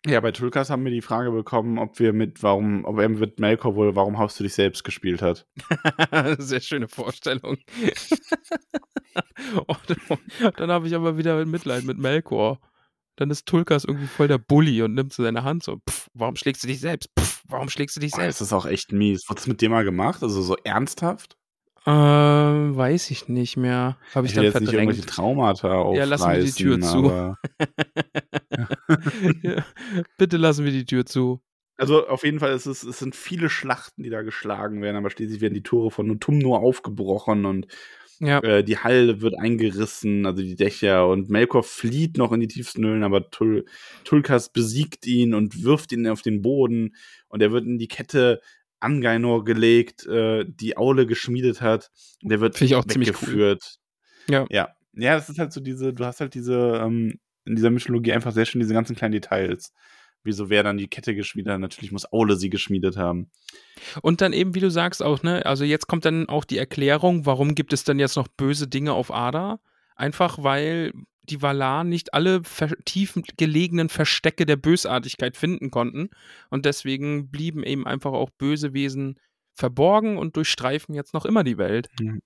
[0.05, 3.39] Ja, bei Tulkas haben wir die Frage bekommen, ob wir mit, warum, ob er mit
[3.39, 5.47] Melkor wohl, warum hast du dich selbst gespielt hat.
[6.37, 7.57] Sehr schöne Vorstellung.
[9.67, 9.97] und
[10.59, 12.59] dann habe ich aber wieder Mitleid mit Melkor.
[13.15, 16.35] Dann ist Tulkas irgendwie voll der Bully und nimmt so seine Hand so, pff, warum
[16.35, 17.09] schlägst du dich selbst?
[17.19, 18.41] Pff, warum schlägst du dich Boah, das selbst?
[18.41, 19.27] ist auch echt mies.
[19.27, 20.21] Wurde das mit dir mal gemacht?
[20.21, 21.36] Also so ernsthaft?
[21.87, 23.97] Ähm, weiß ich nicht mehr.
[24.13, 25.15] Habe ich, Ich dann jetzt nicht irgendwelche verdrängt.
[25.15, 25.97] Traumata aufreißen.
[25.99, 27.13] Ja, lassen wir die Tür zu.
[27.13, 27.37] ja,
[30.17, 31.41] bitte lassen wir die Tür zu.
[31.77, 35.11] Also auf jeden Fall ist es, es sind viele Schlachten, die da geschlagen werden, aber
[35.11, 37.67] schließlich werden die Tore von Nutumno aufgebrochen und
[38.19, 42.47] Ja, äh, die Halle wird eingerissen, also die Dächer und Melkor flieht noch in die
[42.47, 43.65] tiefsten Höhlen, aber Tul
[44.05, 46.95] Tulkas besiegt ihn und wirft ihn auf den Boden
[47.29, 48.41] und er wird in die Kette
[48.79, 51.91] Angainor gelegt, äh, die Aule geschmiedet hat.
[52.21, 53.15] Der wird Finde ich auch ziemlich cool.
[53.15, 53.77] weggeführt.
[54.27, 54.45] Ja.
[54.49, 54.69] Ja.
[54.93, 58.31] Ja, das ist halt so diese, du hast halt diese, ähm, in dieser Mythologie einfach
[58.31, 59.73] sehr schön diese ganzen kleinen Details.
[60.23, 61.59] Wieso wer dann die Kette geschmiedet hat?
[61.59, 63.29] Natürlich muss Aule sie geschmiedet haben.
[64.01, 67.25] Und dann eben, wie du sagst, auch, ne, also jetzt kommt dann auch die Erklärung,
[67.25, 69.59] warum gibt es dann jetzt noch böse Dinge auf Ada?
[69.95, 70.91] Einfach weil
[71.29, 72.41] die Valar nicht alle
[72.85, 76.09] tief gelegenen Verstecke der Bösartigkeit finden konnten.
[76.49, 79.19] Und deswegen blieben eben einfach auch böse Wesen
[79.55, 81.89] verborgen und durchstreifen jetzt noch immer die Welt.
[81.99, 82.21] Mhm.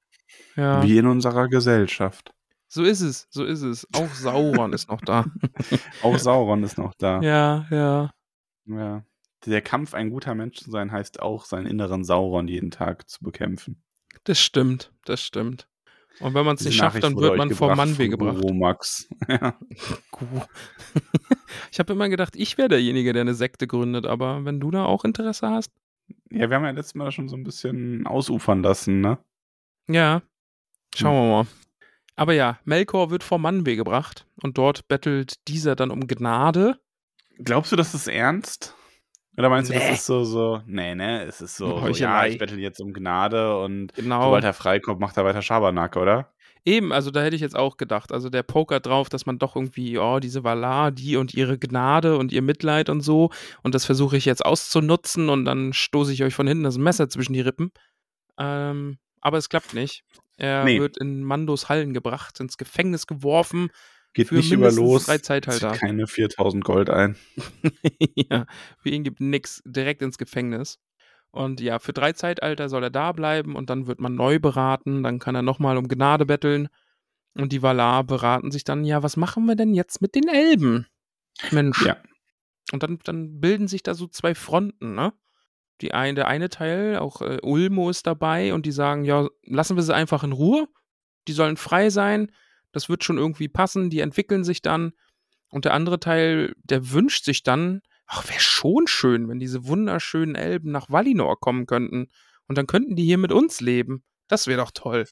[0.56, 2.32] Ja, Wie in unserer Gesellschaft.
[2.68, 3.88] so ist es, so ist es.
[3.94, 5.26] Auch Sauron ist noch da.
[6.04, 7.22] Auch Sauron ist noch da.
[7.22, 8.12] Ja, ja.
[8.66, 9.04] Ja.
[9.46, 13.24] Der Kampf, ein guter Mensch zu sein, heißt auch, seinen inneren Sauron jeden Tag zu
[13.24, 13.82] bekämpfen.
[14.24, 15.68] Das stimmt, das stimmt.
[16.20, 18.38] Und wenn man es nicht schafft, dann wird man vor gebracht Manweh von gebracht.
[18.42, 19.10] Guru Max.
[19.28, 19.56] Ja.
[21.72, 24.86] Ich habe immer gedacht, ich wäre derjenige, der eine Sekte gründet, aber wenn du da
[24.86, 25.72] auch Interesse hast,
[26.30, 29.18] ja, wir haben ja letztes Mal schon so ein bisschen ausufern lassen, ne?
[29.88, 30.22] ja,
[30.96, 31.48] schauen wir mal.
[32.16, 36.80] Aber ja, Melkor wird vor Manweh gebracht und dort bettelt dieser dann um Gnade.
[37.38, 38.76] Glaubst du, das ist ernst?
[39.38, 39.80] Oder meinst du, Nee.
[39.80, 42.94] das ist so, so, nee, ne, es ist so, so ja, ich bettel jetzt um
[42.94, 44.24] Gnade und Genau.
[44.24, 46.34] sobald er freikommt, macht er weiter Schabernack, oder?
[46.64, 48.12] Eben, also da hätte ich jetzt auch gedacht.
[48.12, 52.18] Also der Poker drauf, dass man doch irgendwie, oh, diese Valar, die und ihre Gnade
[52.18, 53.32] und ihr Mitleid und so.
[53.64, 57.10] Und das versuche ich jetzt auszunutzen und dann stoße ich euch von hinten das Messer
[57.10, 57.72] zwischen die Rippen.
[58.38, 60.04] Ähm, aber es klappt nicht.
[60.38, 60.80] Er nee.
[60.80, 63.70] wird in Mandos Hallen gebracht, ins Gefängnis geworfen.
[64.14, 65.06] Geht für nicht über los.
[65.06, 65.72] Drei Zeitalter.
[65.72, 67.16] keine 4000 Gold ein.
[68.16, 68.46] ja,
[68.78, 70.80] für ihn gibt nichts direkt ins Gefängnis.
[71.32, 75.02] Und ja, für drei Zeitalter soll er da bleiben und dann wird man neu beraten.
[75.02, 76.68] Dann kann er nochmal um Gnade betteln.
[77.36, 80.88] Und die Valar beraten sich dann, ja, was machen wir denn jetzt mit den Elben?
[81.52, 81.86] Mensch.
[81.86, 81.96] Ja.
[82.74, 85.14] Und dann, dann bilden sich da so zwei Fronten, ne?
[85.80, 89.78] Die ein, der eine Teil, auch äh, Ulmo ist dabei und die sagen, ja, lassen
[89.78, 90.68] wir sie einfach in Ruhe.
[91.28, 92.32] Die sollen frei sein.
[92.72, 93.90] Das wird schon irgendwie passen.
[93.90, 94.94] Die entwickeln sich dann.
[95.50, 100.36] Und der andere Teil, der wünscht sich dann, ach, wäre schon schön, wenn diese wunderschönen
[100.36, 102.08] Elben nach Valinor kommen könnten.
[102.48, 104.04] Und dann könnten die hier mit uns leben.
[104.28, 105.06] Das wäre doch toll.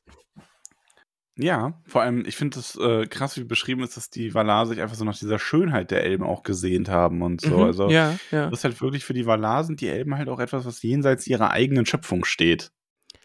[1.42, 4.82] Ja, vor allem, ich finde es äh, krass, wie beschrieben ist, dass die Valar sich
[4.82, 7.60] einfach so nach dieser Schönheit der Elben auch gesehnt haben und so.
[7.60, 8.50] Mhm, also, ja, ja.
[8.50, 11.28] das ist halt wirklich für die Valar sind die Elben halt auch etwas, was jenseits
[11.28, 12.74] ihrer eigenen Schöpfung steht.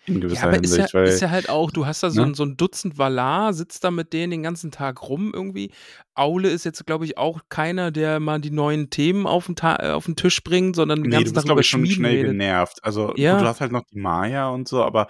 [0.06, 0.84] In gewisser ja, aber Hinsicht.
[0.86, 2.28] Ist ja, ist ja halt auch, du hast da so, ne?
[2.28, 5.70] ein, so ein Dutzend Valar, sitzt da mit denen den ganzen Tag rum irgendwie.
[6.14, 9.94] Aule ist jetzt, glaube ich, auch keiner, der mal die neuen Themen auf den, Ta
[9.94, 12.32] auf den Tisch bringt, sondern den nee, ganzen du bist, über ich, schon schnell redet.
[12.32, 12.84] genervt.
[12.84, 13.38] Also ja.
[13.38, 15.08] du hast halt noch die Maya und so, aber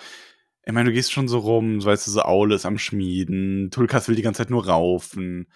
[0.67, 4.09] ich meine, du gehst schon so rum, weißt du, so Aule ist am Schmieden, Tulkas
[4.09, 5.49] will die ganze Zeit nur raufen.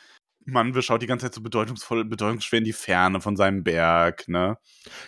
[0.48, 4.58] Manwe schaut die ganze Zeit so bedeutungsvoll, bedeutungsschwer in die Ferne von seinem Berg, ne?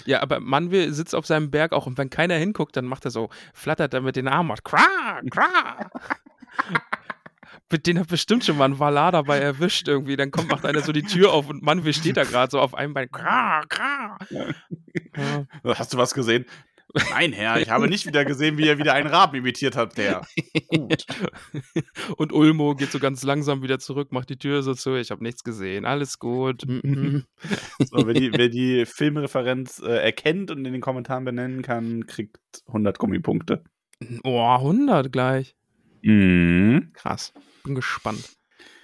[0.05, 3.11] Ja, aber Manwe sitzt auf seinem Berg auch und wenn keiner hinguckt, dann macht er
[3.11, 5.91] so, flattert er mit den Armen, macht kra, kra.
[7.71, 10.17] mit denen hat bestimmt schon mal ein Valar dabei erwischt irgendwie.
[10.17, 12.75] Dann kommt, macht einer so die Tür auf und Manwe steht da gerade so auf
[12.75, 13.11] einem Bein.
[13.11, 14.19] Kra, kra.
[14.29, 14.47] Ja.
[15.65, 16.47] Hast du was gesehen?
[17.11, 20.23] Nein, Herr, ich habe nicht wieder gesehen, wie er wieder einen Raben imitiert hat, der.
[20.69, 21.05] Gut.
[22.17, 24.95] Und Ulmo geht so ganz langsam wieder zurück, macht die Tür so zu.
[24.95, 25.85] Ich habe nichts gesehen.
[25.85, 26.63] Alles gut.
[26.63, 32.39] so, wer, die, wer die Filmreferenz äh, erkennt und in den Kommentaren benennen kann, kriegt
[32.67, 33.63] 100 Gummipunkte.
[34.25, 35.55] Oh, 100 gleich.
[36.03, 36.93] Mhm.
[36.95, 37.33] Krass.
[37.65, 38.37] Bin gespannt.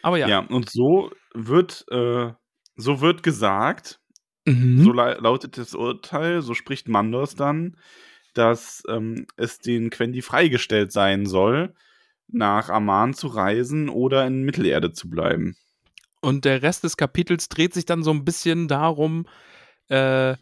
[0.03, 0.29] Aber ja.
[0.29, 2.33] Ja, und so wird, äh,
[2.77, 4.01] so wird gesagt,
[4.47, 4.83] Mhm.
[4.83, 7.77] So la lautet das Urteil, so spricht Mandos dann,
[8.35, 11.75] dass ähm, es den Quendi freigestellt sein soll,
[12.29, 15.57] nach Amman zu reisen oder in Mittelerde zu bleiben.
[16.21, 19.27] Und der Rest des Kapitels dreht sich dann so ein bisschen darum,
[19.89, 20.37] äh,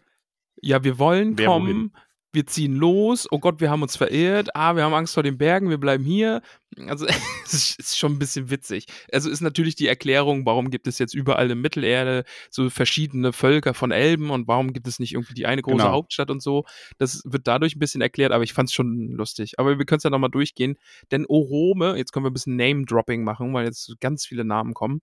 [0.61, 1.93] ja, wir wollen Wer kommen, wohin?
[2.35, 5.39] Wir ziehen los, oh Gott, wir haben uns verirrt, ah, wir haben Angst vor den
[5.39, 6.43] Bergen, wir bleiben hier.
[6.87, 7.07] Also
[7.45, 8.87] es ist schon ein bisschen witzig.
[9.13, 13.75] Also ist natürlich die Erklärung, warum gibt es jetzt überall in Mittelerde so verschiedene Völker
[13.75, 15.93] von Elben und warum gibt es nicht irgendwie die eine große genau.
[15.93, 16.65] Hauptstadt und so.
[16.99, 19.59] Das wird dadurch ein bisschen erklärt, aber ich fand es schon lustig.
[19.59, 20.77] Aber wir können es ja nochmal durchgehen,
[21.11, 25.01] denn Orome, jetzt können wir ein bisschen Name-Dropping machen, weil jetzt ganz viele Namen kommen.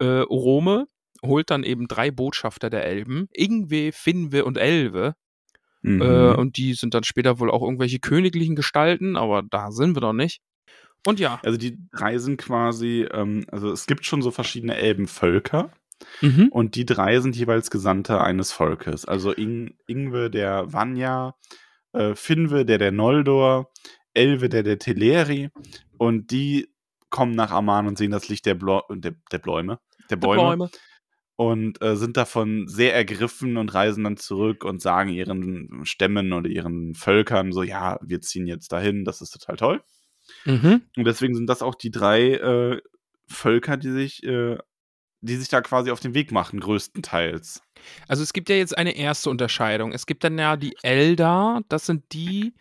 [0.00, 0.86] Äh, Orome
[1.24, 5.12] holt dann eben drei Botschafter der Elben, Ingwe, Finwe und Elve, äh,
[5.82, 6.02] mhm.
[6.02, 10.00] Äh, und die sind dann später wohl auch irgendwelche königlichen Gestalten, aber da sind wir
[10.00, 10.40] doch nicht.
[11.06, 11.40] Und ja.
[11.42, 15.70] Also die drei sind quasi, ähm, also es gibt schon so verschiedene Elbenvölker.
[16.20, 16.48] Mhm.
[16.50, 19.04] Und die drei sind jeweils Gesandte eines Volkes.
[19.04, 21.34] Also In Ingwe der Vanya,
[21.92, 23.70] äh, Finwe der der Noldor,
[24.14, 25.50] Elve der der Teleri.
[25.98, 26.68] Und die
[27.10, 29.78] kommen nach Aman und sehen das Licht der, Blo der, der Bläume.
[30.10, 30.40] Der Bäume.
[30.40, 30.70] Der Bäume
[31.50, 36.48] und äh, sind davon sehr ergriffen und reisen dann zurück und sagen ihren Stämmen oder
[36.48, 39.82] ihren Völkern so, ja, wir ziehen jetzt dahin, das ist total toll.
[40.44, 40.82] Mhm.
[40.96, 42.80] Und deswegen sind das auch die drei äh,
[43.26, 44.56] Völker, die sich, äh,
[45.20, 47.62] die sich da quasi auf den Weg machen, größtenteils.
[48.06, 49.92] Also es gibt ja jetzt eine erste Unterscheidung.
[49.92, 52.54] Es gibt dann ja die Eldar, das sind die,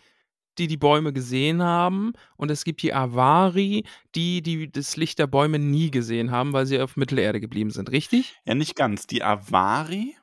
[0.62, 3.84] die die Bäume gesehen haben und es gibt die Avari,
[4.16, 7.92] die, die das Licht der Bäume nie gesehen haben, weil sie auf Mittelerde geblieben sind,
[7.92, 8.40] richtig?
[8.46, 9.08] Ja, nicht ganz.
[9.08, 10.16] Die Avari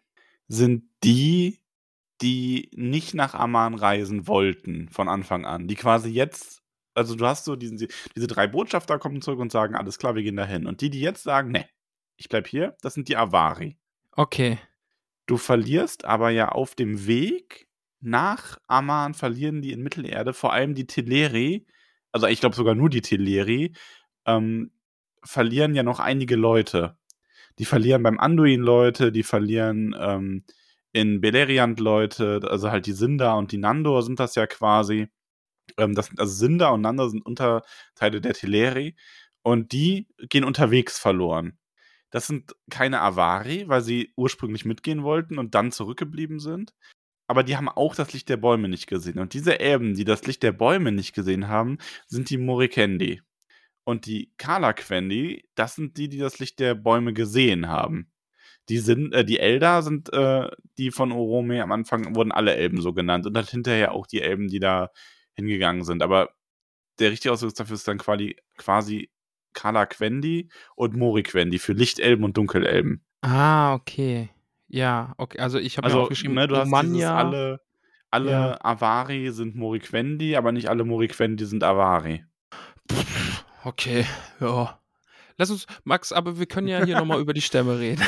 [0.47, 1.59] sind die,
[2.23, 6.63] die nicht nach Amman reisen wollten von Anfang an, die quasi jetzt
[6.95, 7.79] also du hast so diesen,
[8.17, 10.67] diese drei Botschafter kommen zurück und sagen, alles klar, wir gehen dahin.
[10.67, 11.65] Und die, die jetzt sagen, ne,
[12.17, 13.79] ich bleib hier, das sind die Avari.
[14.13, 14.59] Okay.
[15.27, 17.68] Du verlierst aber ja auf dem Weg
[18.01, 21.67] nach Amman verlieren die in Mittelerde vor allem die Teleri,
[22.13, 23.75] also ich glaube sogar nur die Teleri,
[24.27, 24.73] ähm,
[25.25, 26.97] verlieren ja noch einige Leute.
[27.59, 30.45] Die verlieren beim Anduin Leute, die verlieren ähm,
[30.93, 35.09] in Beleriand Leute, also halt die Sinda und die Nandor sind das ja quasi.
[35.77, 38.97] Ähm, das, also Sinda und Nandor sind Unterteile der Teleri
[39.43, 41.59] und die gehen unterwegs verloren.
[42.11, 46.73] Das sind keine Avari, weil sie ursprünglich mitgehen wollten und dann zurückgeblieben sind
[47.29, 49.19] aber die haben auch das Licht der Bäume nicht gesehen.
[49.19, 51.77] Und diese Elben, die das Licht der Bäume nicht gesehen haben,
[52.07, 53.21] sind die Morikendi.
[53.85, 58.11] Und die Kala-Quendi, das sind die, die das Licht der Bäume gesehen haben.
[58.71, 62.81] Die sind, äh, die Elder sind äh, die von Orome am Anfang wurden alle Elben
[62.81, 64.91] so genannt und dann hinterher auch die Elben, die da
[65.35, 66.03] hingegangen sind.
[66.03, 66.31] Aber
[66.99, 69.11] der richtige Ausdruck dafür ist dann quasi, quasi
[69.53, 73.05] Kala Quendi und Mori Quendi für Lichtelben und Dunkelelben.
[73.23, 74.31] Ah, okay.
[74.69, 75.39] Ja, okay.
[75.39, 77.15] Also ich habe Also, mir aufgeschrieben, ne, du hast Romagna.
[77.17, 77.61] alle,
[78.11, 78.59] alle Ja.
[78.65, 82.25] Avari sind Mori Quendi, aber nicht alle Mori Quendi sind Avari.
[82.91, 84.05] Pff, okay,
[84.41, 84.79] ja.
[85.37, 88.03] Lass uns, Max, aber wir können ja hier nochmal über die Stämme reden.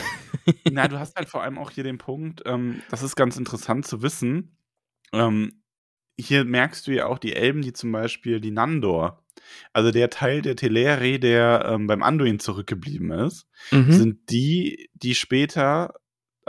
[0.71, 3.87] Na, du hast halt vor allem auch hier den Punkt, ähm, das ist ganz interessant
[3.87, 4.57] zu wissen.
[5.13, 5.63] Ähm,
[6.19, 9.25] hier merkst du ja auch die Elben, die zum Beispiel die Nandor,
[9.73, 13.93] also der Teil der Teleri, der ähm, beim Anduin zurückgeblieben ist, Mhm.
[13.93, 15.95] sind die, die später,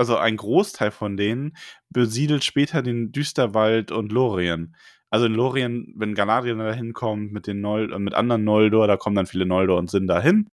[0.02, 1.56] also ein Großteil von denen,
[1.92, 4.76] besiedelt später den Düsterwald und Lorien.
[5.12, 8.98] Also in Lorien, wenn Galadriel da hinkommt mit den Nol äh, mit anderen Noldor, da
[8.98, 10.48] kommen dann viele Noldor und sind dahin.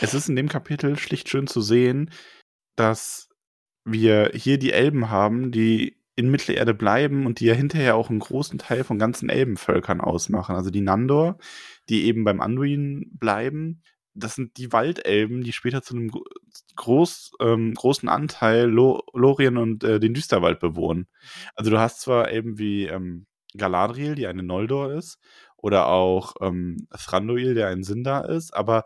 [0.00, 2.10] Es ist in dem Kapitel schlicht schön zu sehen,
[2.74, 3.28] dass
[3.84, 8.20] wir hier die Elben haben, die in Mittelerde bleiben und die ja hinterher auch einen
[8.20, 10.56] großen Teil von ganzen Elbenvölkern ausmachen.
[10.56, 11.36] Also die Nandor,
[11.90, 13.82] die eben beim Anduin bleiben,
[14.14, 16.24] das sind die Waldelben, die später zu einem gro-
[16.76, 21.08] groß, ähm, großen Anteil Lo Lorien und äh, den Düsterwald bewohnen.
[21.54, 25.18] Also du hast zwar Elben wie ähm, Galadriel, die eine Noldor ist,
[25.56, 28.84] oder auch ähm, Thranduil, der ein Sindar ist, aber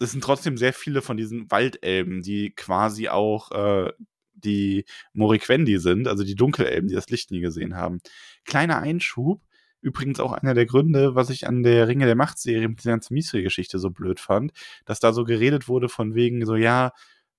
[0.00, 3.92] es sind trotzdem sehr viele von diesen Waldelben, die quasi auch äh,
[4.32, 7.98] die Moriquendi sind, also die Dunkelelben, die das Licht nie gesehen haben.
[8.44, 9.42] Kleiner Einschub,
[9.80, 13.14] übrigens auch einer der Gründe, was ich an der Ringe der Macht-Serie mit dieser ganzen
[13.14, 14.52] Misri-Geschichte so blöd fand,
[14.84, 16.92] dass da so geredet wurde von wegen so, ja,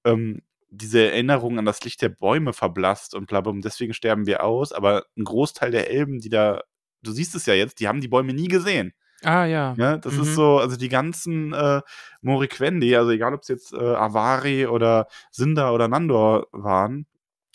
[0.06, 4.26] ähm, diese Erinnerung an das Licht der Bäume verblasst und bla bla, und deswegen sterben
[4.26, 6.62] wir aus, aber ein Großteil der Elben, die da,
[7.04, 8.94] du siehst es ja jetzt, die haben die Bäume nie gesehen.
[9.24, 9.76] Ah, ja.
[9.78, 10.22] Ja, das Mhm.
[10.24, 11.82] ist so, also die ganzen äh,
[12.22, 17.06] Moriquendi, also egal ob es jetzt äh, Avari oder Sindar oder Nandor waren,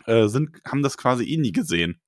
[0.05, 2.01] äh, sind, haben das quasi eh nie gesehen.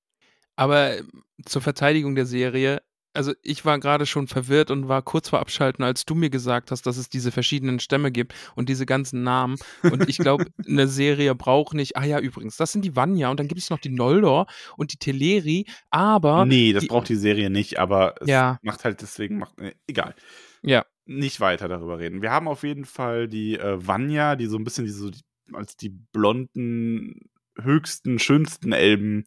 [0.59, 2.81] Aber ähm, zur Verteidigung der Serie,
[3.13, 6.69] also ich war gerade schon verwirrt und war kurz vor Abschalten, als du mir gesagt
[6.71, 9.55] hast, dass es diese verschiedenen Stämme gibt und diese ganzen Namen.
[9.83, 13.39] Und ich glaube, eine Serie braucht nicht, ah ja, übrigens, das sind die Vanya und
[13.39, 14.45] dann gibt es noch die Noldor
[14.77, 18.59] und die Teleri, aber nee, das die- braucht die Serie nicht, aber es Ja.
[18.61, 20.13] macht halt deswegen, macht, äh, egal.
[20.61, 22.21] ja, Nicht weiter darüber reden.
[22.21, 25.21] Wir haben auf jeden Fall die äh, Vanya, die so ein bisschen die, so die,
[25.53, 27.29] als die blonden,
[27.59, 29.25] höchsten, schönsten Elben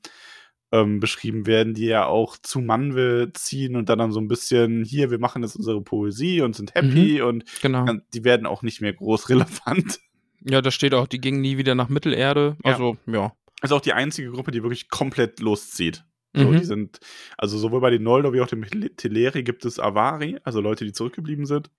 [0.73, 4.85] ähm, beschrieben werden, die ja auch zu Manwe ziehen und dann, dann so ein bisschen,
[4.85, 7.87] hier, wir machen jetzt unsere Poesie und sind happy und genau.
[8.15, 10.01] Die werden auch nicht mehr groß relevant.
[10.45, 12.57] Ja, da steht auch, die gingen nie wieder nach Mittelerde.
[12.65, 12.73] Ja.
[12.73, 13.33] Also, ja.
[13.61, 16.05] Das ist auch die einzige Gruppe, die wirklich komplett loszieht.
[16.35, 16.59] So, Mhm.
[16.59, 16.99] die sind,
[17.37, 18.65] also sowohl bei den Noldor wie auch dem
[18.97, 21.71] Teleri gibt es Avari, also Leute, die zurückgeblieben sind.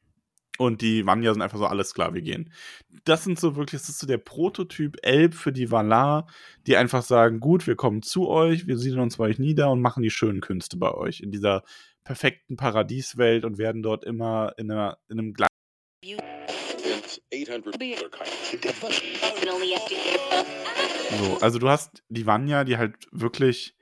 [0.59, 2.51] Und die Vanya sind einfach so, alles klar, wir gehen.
[3.05, 6.27] Das sind so wirklich, das ist so der Prototyp Elb für die Valar,
[6.67, 9.81] die einfach sagen, gut, wir kommen zu euch, wir siedeln uns bei euch nieder und
[9.81, 11.63] machen die schönen Künste bei euch in dieser
[12.03, 15.49] perfekten Paradieswelt und werden dort immer in, einer, in einem gleichen
[17.13, 17.79] It's 800
[21.19, 23.75] So, also du hast die Vanya, die halt wirklich,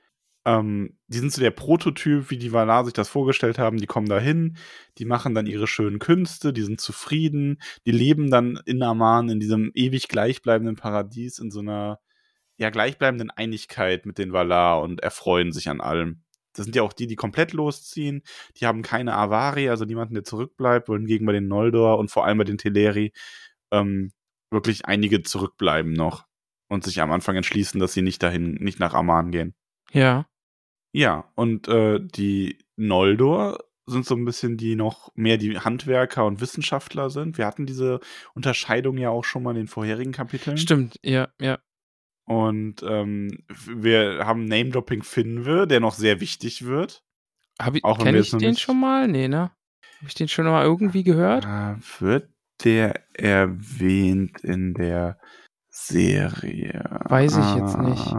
[0.44, 3.78] ähm, die sind so der Prototyp, wie die Valar sich das vorgestellt haben.
[3.78, 4.56] Die kommen da hin,
[4.98, 9.40] die machen dann ihre schönen Künste, die sind zufrieden, die leben dann in Aman, in
[9.40, 12.00] diesem ewig gleichbleibenden Paradies, in so einer
[12.58, 16.22] ja gleichbleibenden Einigkeit mit den Valar und erfreuen sich an allem.
[16.54, 18.22] Das sind ja auch die, die komplett losziehen.
[18.58, 22.38] Die haben keine Avari, also niemanden, der zurückbleibt, wohingegen bei den Noldor und vor allem
[22.38, 23.12] bei den Teleri
[23.70, 24.12] ähm,
[24.50, 26.26] wirklich einige zurückbleiben noch
[26.68, 29.54] und sich am Anfang entschließen, dass sie nicht dahin, nicht nach Aman gehen.
[29.92, 30.26] Ja.
[30.92, 36.40] Ja, und äh, die Noldor sind so ein bisschen die noch mehr die Handwerker und
[36.40, 37.38] Wissenschaftler sind.
[37.38, 38.00] Wir hatten diese
[38.34, 40.56] Unterscheidung ja auch schon mal in den vorherigen Kapiteln.
[40.56, 41.58] Stimmt, ja, ja.
[42.24, 47.02] Und ähm, wir haben Name-Dropping Finwe, der noch sehr wichtig wird.
[47.60, 49.08] Hab ich, Auch kenn ich den schon mal?
[49.08, 49.50] Nee, ne?
[49.98, 51.44] Habe ich den schon mal irgendwie gehört?
[51.44, 52.28] Äh, wird
[52.64, 55.18] der erwähnt in der
[55.68, 57.00] Serie?
[57.08, 58.14] Weiß ich jetzt nicht.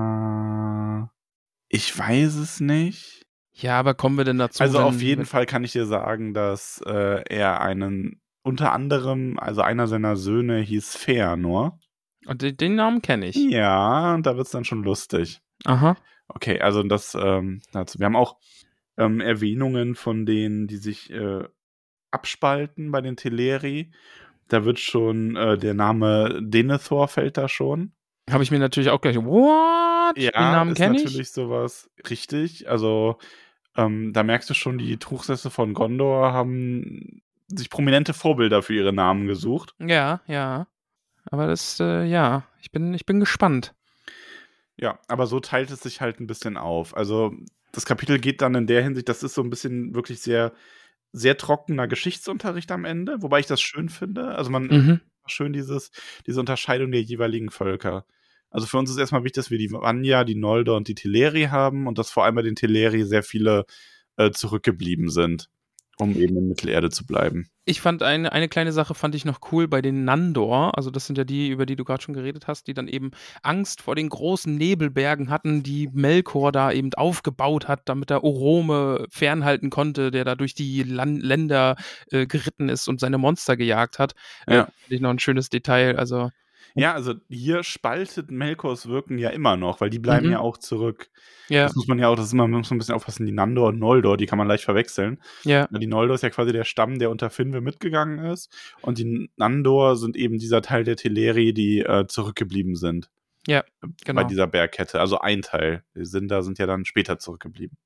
[1.74, 3.26] Ich weiß es nicht.
[3.52, 4.62] Ja, aber kommen wir denn dazu?
[4.62, 9.62] Also auf jeden Fall kann ich dir sagen, dass äh, er einen unter anderem, also
[9.62, 11.80] einer seiner Söhne hieß Feanor.
[12.28, 13.38] Und den, den Namen kenne ich.
[13.38, 15.42] Ja, und da wird's dann schon lustig.
[15.66, 15.98] Aha.
[16.28, 17.98] Okay, also das ähm, dazu.
[17.98, 18.38] Wir haben auch
[18.98, 21.44] ähm, Erwähnungen von denen, die sich äh,
[22.12, 23.92] abspalten bei den Teleri.
[24.48, 27.94] Da wird schon äh, der Name Denethor fällt da schon.
[28.30, 29.18] Habe ich mir natürlich auch gleich.
[29.18, 29.93] What?
[30.18, 31.04] Ja, den Namen ist kenne ich.
[31.06, 32.70] natürlich sowas richtig.
[32.70, 33.18] Also
[33.76, 38.94] Ähm, da merkst du schon, die Truchsesse von Gondor haben sich prominente Vorbilder für ihre
[38.94, 39.74] Namen gesucht.
[39.80, 40.68] Ja, ja.
[41.32, 43.74] Aber das, äh, ja, ich bin, ich bin gespannt.
[44.78, 46.96] Ja, aber so teilt es sich halt ein bisschen auf.
[46.96, 47.34] Also
[47.72, 50.54] das Kapitel geht dann in der Hinsicht, das ist so ein bisschen wirklich sehr,
[51.12, 54.36] sehr trockener Geschichtsunterricht am Ende, wobei ich das schön finde.
[54.36, 55.02] Also man Mhm.
[55.26, 55.92] schön dieses,
[56.28, 58.06] diese Unterscheidung der jeweiligen Völker.
[58.54, 61.46] Also für uns ist erstmal wichtig, dass wir die Vanya, die Noldor und die Teleri
[61.46, 63.66] haben und dass vor allem bei den Teleri sehr viele
[64.16, 65.50] äh, zurückgeblieben sind,
[65.98, 67.50] um eben in Mittelerde zu bleiben.
[67.66, 70.78] Ich fand eine, eine kleine Sache fand ich noch cool bei den Nandor.
[70.78, 73.10] Also das sind ja die, über die du gerade schon geredet hast, die dann eben
[73.42, 79.08] Angst vor den großen Nebelbergen hatten, die Melkor da eben aufgebaut hat, damit er Orome
[79.10, 81.76] fernhalten konnte, der da durch die Lan Länder
[82.12, 84.14] äh, geritten ist und seine Monster gejagt hat.
[84.46, 84.66] Äh, Ja.
[84.66, 85.98] fand ich noch ein schönes Detail.
[85.98, 86.30] Also
[86.76, 90.32] Ja, also hier spaltet Melkors Wirken ja immer noch, weil die bleiben Mhm.
[90.34, 91.10] ja auch zurück.
[91.50, 93.32] ja, Das muss man ja auch, das ist immer, man muss ein bisschen aufpassen, die
[93.32, 95.22] Nandor und Noldor, die kann man leicht verwechseln.
[95.44, 98.52] ja, Ja, Die Noldor ist ja quasi der Stamm, der unter Finwe mitgegangen ist.
[98.82, 103.10] Und die Nandor sind eben dieser Teil der Teleri, die äh, zurückgeblieben sind.
[103.46, 104.24] Ja, Bei genau.
[104.24, 105.00] dieser Bergkette.
[105.00, 105.84] Also ein Teil.
[105.96, 107.78] Die Sinder sind ja dann später zurückgeblieben.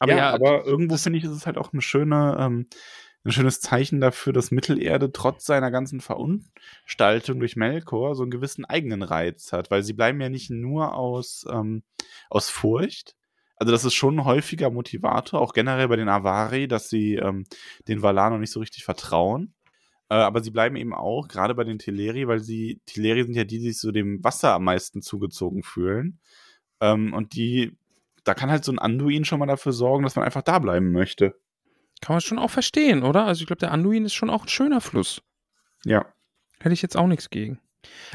[0.00, 2.66] Aber ja, aber irgendwo finde ich, ist es halt auch eine schöne, ähm,
[3.24, 8.64] ein schönes Zeichen dafür, dass Mittelerde trotz seiner ganzen Verunstaltung durch Melkor so einen gewissen
[8.64, 11.82] eigenen Reiz hat, weil sie bleiben ja nicht nur aus, ähm,
[12.30, 13.16] aus Furcht.
[13.56, 17.44] Also das ist schon ein häufiger Motivator, auch generell bei den Avari, dass sie ähm,
[17.88, 19.54] den Valar noch nicht so richtig vertrauen.
[20.10, 23.44] Äh, aber sie bleiben eben auch, gerade bei den Teleri, weil sie, Teleri sind ja
[23.44, 26.20] die, die sich so dem Wasser am meisten zugezogen fühlen.
[26.80, 27.76] Ähm, und die,
[28.24, 30.92] da kann halt so ein Anduin schon mal dafür sorgen, dass man einfach da bleiben
[30.92, 31.34] möchte.
[32.00, 33.24] Kann man schon auch verstehen, oder?
[33.26, 35.20] Also ich glaube, der Anduin ist schon auch ein schöner Fluss.
[35.84, 36.06] Ja.
[36.60, 37.60] Hätte ich jetzt auch nichts gegen.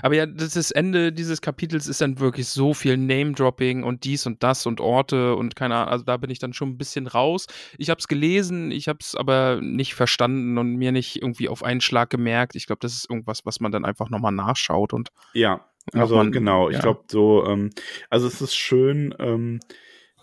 [0.02, 4.26] Aber ja, das, das Ende dieses Kapitels ist dann wirklich so viel Name-Dropping und dies
[4.26, 5.90] und das und Orte und keine Ahnung.
[5.90, 7.48] Also da bin ich dann schon ein bisschen raus.
[7.78, 11.64] Ich habe es gelesen, ich habe es aber nicht verstanden und mir nicht irgendwie auf
[11.64, 12.56] einen Schlag gemerkt.
[12.56, 16.32] Ich glaube, das ist irgendwas, was man dann einfach nochmal nachschaut und Ja, also Nochmal-
[16.32, 16.82] genau, ich ja.
[16.82, 17.70] glaube so, ähm,
[18.10, 19.60] also es ist schön, ähm,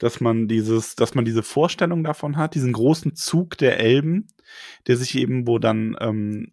[0.01, 4.27] dass man dieses, dass man diese Vorstellung davon hat, diesen großen Zug der Elben,
[4.87, 6.53] der sich eben, wo dann ähm,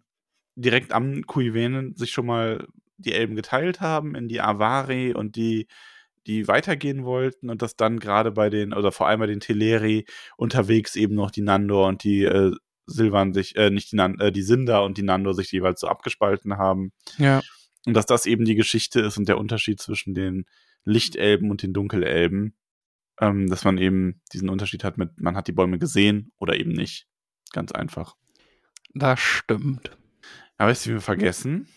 [0.54, 2.66] direkt am Kuivenen sich schon mal
[2.98, 5.66] die Elben geteilt haben in die Avari und die,
[6.26, 10.04] die weitergehen wollten und dass dann gerade bei den, oder vor allem bei den Teleri
[10.36, 12.52] unterwegs eben noch die Nandor und die äh,
[12.86, 15.88] Silvan sich, äh, nicht die, Nan äh, die Sinder und die Nandor sich jeweils so
[15.88, 16.92] abgespalten haben.
[17.16, 17.40] ja.
[17.86, 20.44] Und dass das eben die Geschichte ist und der Unterschied zwischen den
[20.84, 22.54] Lichtelben und den Dunkelelben.
[23.20, 26.70] Ähm, dass man eben diesen Unterschied hat mit, man hat die Bäume gesehen oder eben
[26.70, 27.06] nicht.
[27.52, 28.14] Ganz einfach.
[28.94, 29.96] Das stimmt.
[30.56, 31.68] Aber weißt du, wie wir vergessen?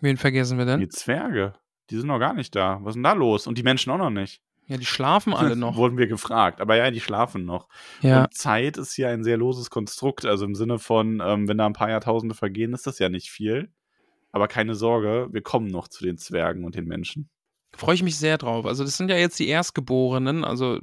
[0.00, 0.80] Wen vergessen wir denn?
[0.80, 1.54] Die Zwerge.
[1.90, 2.78] Die sind noch gar nicht da.
[2.82, 3.46] Was ist denn da los?
[3.46, 4.40] Und die Menschen auch noch nicht.
[4.66, 5.76] Ja, die schlafen alle noch.
[5.76, 6.60] Wurden wir gefragt.
[6.60, 7.68] Aber ja, die schlafen noch.
[8.00, 10.24] Ja, Und Zeit ist hier ein sehr loses Konstrukt.
[10.24, 13.30] Also im Sinne von, ähm, wenn da ein paar Jahrtausende vergehen, ist das ja nicht
[13.30, 13.72] viel.
[14.32, 17.28] Aber keine Sorge, wir kommen noch zu den Zwergen und den Menschen.
[17.76, 18.66] Freue ich mich sehr drauf.
[18.66, 20.44] Also das sind ja jetzt die Erstgeborenen.
[20.44, 20.80] Also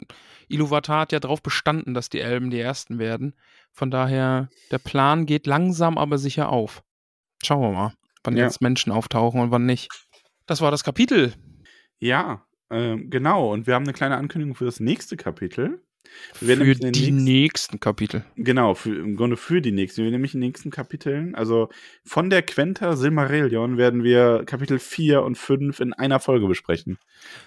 [0.48, 3.36] Iluvatar hat ja darauf bestanden, dass die Elben die Ersten werden.
[3.72, 6.84] Von daher, der Plan geht langsam, aber sicher auf.
[7.44, 8.46] Schauen wir mal, wann Ja.
[8.46, 9.90] jetzt Menschen auftauchen und wann nicht.
[10.46, 11.34] Das war das Kapitel.
[12.00, 13.52] Ja, ähm, genau.
[13.54, 15.84] Und wir haben eine kleine Ankündigung für das nächste Kapitel.
[16.34, 18.24] Für die nächsten- nächsten Kapitel.
[18.36, 20.04] Genau, für, im Grunde für die nächsten.
[20.04, 21.70] Wir nämlich in den nächsten Kapiteln, also
[22.06, 26.98] von der Quenta Silmarillion werden wir Kapitel 4 und 5 in einer Folge besprechen.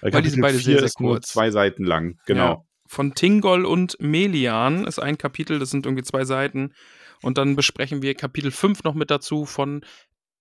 [0.01, 1.27] Weil, Weil die sind beide sehr, sehr kurz.
[1.29, 2.17] zwei Seiten lang.
[2.25, 2.45] Genau.
[2.45, 2.63] Ja.
[2.87, 6.73] Von Tingol und Melian ist ein Kapitel, das sind irgendwie zwei Seiten.
[7.21, 9.85] Und dann besprechen wir Kapitel 5 noch mit dazu von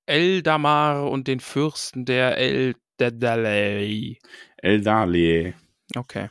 [0.06, 4.18] Eldamar und den Fürsten der Eldadalei.
[4.56, 5.54] Eldale.
[5.94, 6.28] Okay.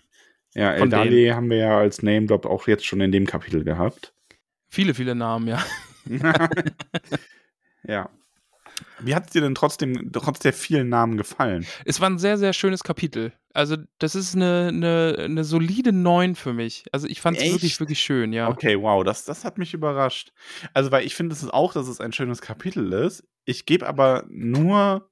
[0.60, 3.64] Ja, Von Eldale haben wir ja als Name Drop auch jetzt schon in dem Kapitel
[3.64, 4.14] gehabt.
[4.68, 5.64] Viele, viele Namen, ja.
[7.88, 8.10] ja.
[9.00, 11.66] Wie hat es dir denn trotzdem, trotz der vielen Namen gefallen?
[11.86, 13.32] Es war ein sehr, sehr schönes Kapitel.
[13.54, 16.84] Also, das ist eine, eine, eine solide 9 für mich.
[16.92, 18.50] Also, ich fand es wirklich, wirklich schön, ja.
[18.50, 20.34] Okay, wow, das, das hat mich überrascht.
[20.74, 23.26] Also, weil ich finde es ist auch, dass es ein schönes Kapitel ist.
[23.46, 25.10] Ich gebe aber nur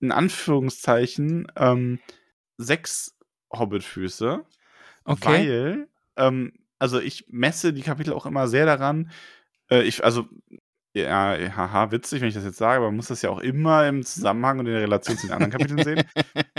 [0.00, 2.00] in Anführungszeichen ähm,
[2.56, 3.16] sechs
[3.52, 4.44] Hobbitfüße,
[5.10, 5.26] Okay.
[5.26, 9.10] weil, ähm, also ich messe die Kapitel auch immer sehr daran.
[9.70, 10.26] Äh, ich, also,
[10.92, 13.86] ja, haha, witzig, wenn ich das jetzt sage, aber man muss das ja auch immer
[13.86, 16.04] im Zusammenhang und in der Relation zu den anderen Kapiteln sehen.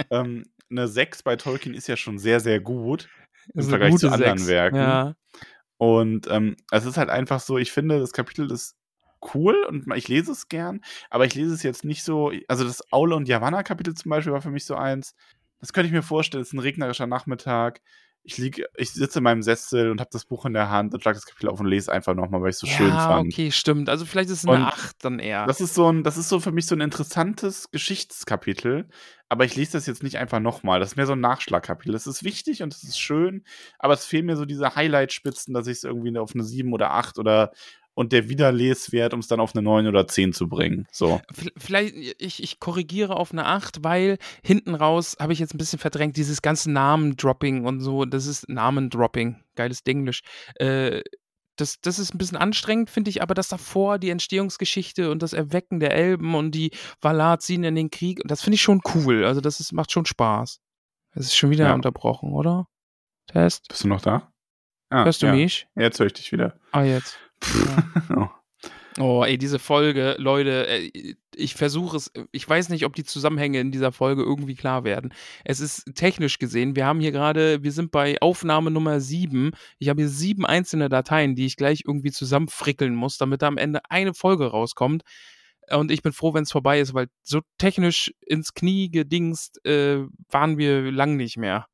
[0.10, 3.08] Ähm, eine 6 bei Tolkien ist ja schon sehr, sehr gut.
[3.54, 4.50] Ist Vergleich zu anderen Sechs.
[4.50, 4.76] Werken.
[4.76, 5.16] Ja.
[5.78, 8.76] Und ähm, es ist halt einfach so, ich finde, das Kapitel ist
[9.34, 12.92] cool und ich lese es gern, aber ich lese es jetzt nicht so, also das
[12.92, 15.16] Aule und Yavanna Kapitel zum Beispiel war für mich so eins,
[15.60, 17.82] das könnte ich mir vorstellen, es ist ein regnerischer Nachmittag,
[18.24, 21.02] ich lieg, ich sitze in meinem Sessel und habe das Buch in der Hand und
[21.02, 23.34] schlag das Kapitel auf und lese einfach nochmal, weil ich es so schön ja, fand.
[23.34, 23.90] okay, stimmt.
[23.90, 25.48] Also vielleicht ist es eine Und 8 dann eher.
[25.48, 28.88] Das ist so ein, das ist so für mich so ein interessantes Geschichtskapitel,
[29.28, 30.80] aber ich lese das jetzt nicht einfach nochmal.
[30.80, 31.94] Das ist mehr so ein Nachschlagkapitel.
[31.94, 33.44] Das ist wichtig und es ist schön,
[33.80, 36.92] aber es fehlen mir so diese Highlight-Spitzen, dass ich es irgendwie auf eine 7 oder
[36.92, 37.52] 8 oder
[37.94, 40.88] und der Wiederleswert, um es dann auf eine 9 oder 10 zu bringen.
[40.92, 41.22] So.
[41.58, 45.80] Vielleicht, ich, ich korrigiere auf eine 8, weil hinten raus habe ich jetzt ein bisschen
[45.80, 50.22] verdrängt, dieses ganze Namendropping und so, das ist Namendropping, geiles Denglisch.
[50.56, 51.02] Äh,
[51.58, 55.34] das, das ist ein bisschen anstrengend, finde ich, aber das davor, die Entstehungsgeschichte und das
[55.34, 56.72] Erwecken der Elben und die
[57.02, 59.26] Valar ziehen in den Krieg, das finde ich schon cool.
[59.26, 60.60] Also das ist, macht schon Spaß.
[61.14, 61.74] Es ist schon wieder Ja.
[61.74, 62.68] unterbrochen, oder?
[63.28, 63.68] Test?
[63.68, 64.32] Bist du noch da?
[64.90, 65.34] Ah, Hörst du ja.
[65.34, 65.68] mich?
[65.76, 66.58] Jetzt höre ich dich wieder.
[66.72, 67.18] Ah, jetzt.
[68.16, 68.28] Oh.
[69.00, 73.60] Oh, ey, diese Folge, Leute, äh, ich versuche es, ich weiß nicht, ob die Zusammenhänge
[73.62, 75.14] in dieser Folge irgendwie klar werden.
[75.46, 79.52] Es ist technisch gesehen, wir haben hier gerade, wir sind bei Aufnahme Nummer 7.
[79.80, 83.58] Ich habe hier sieben einzelne Dateien, die ich gleich irgendwie zusammenfrickeln muss, damit da am
[83.58, 85.04] Ende eine Folge rauskommt.
[85.70, 90.00] Und ich bin froh, wenn es vorbei ist, weil so technisch ins Knie gedingst äh,
[90.30, 91.68] waren wir lang nicht mehr.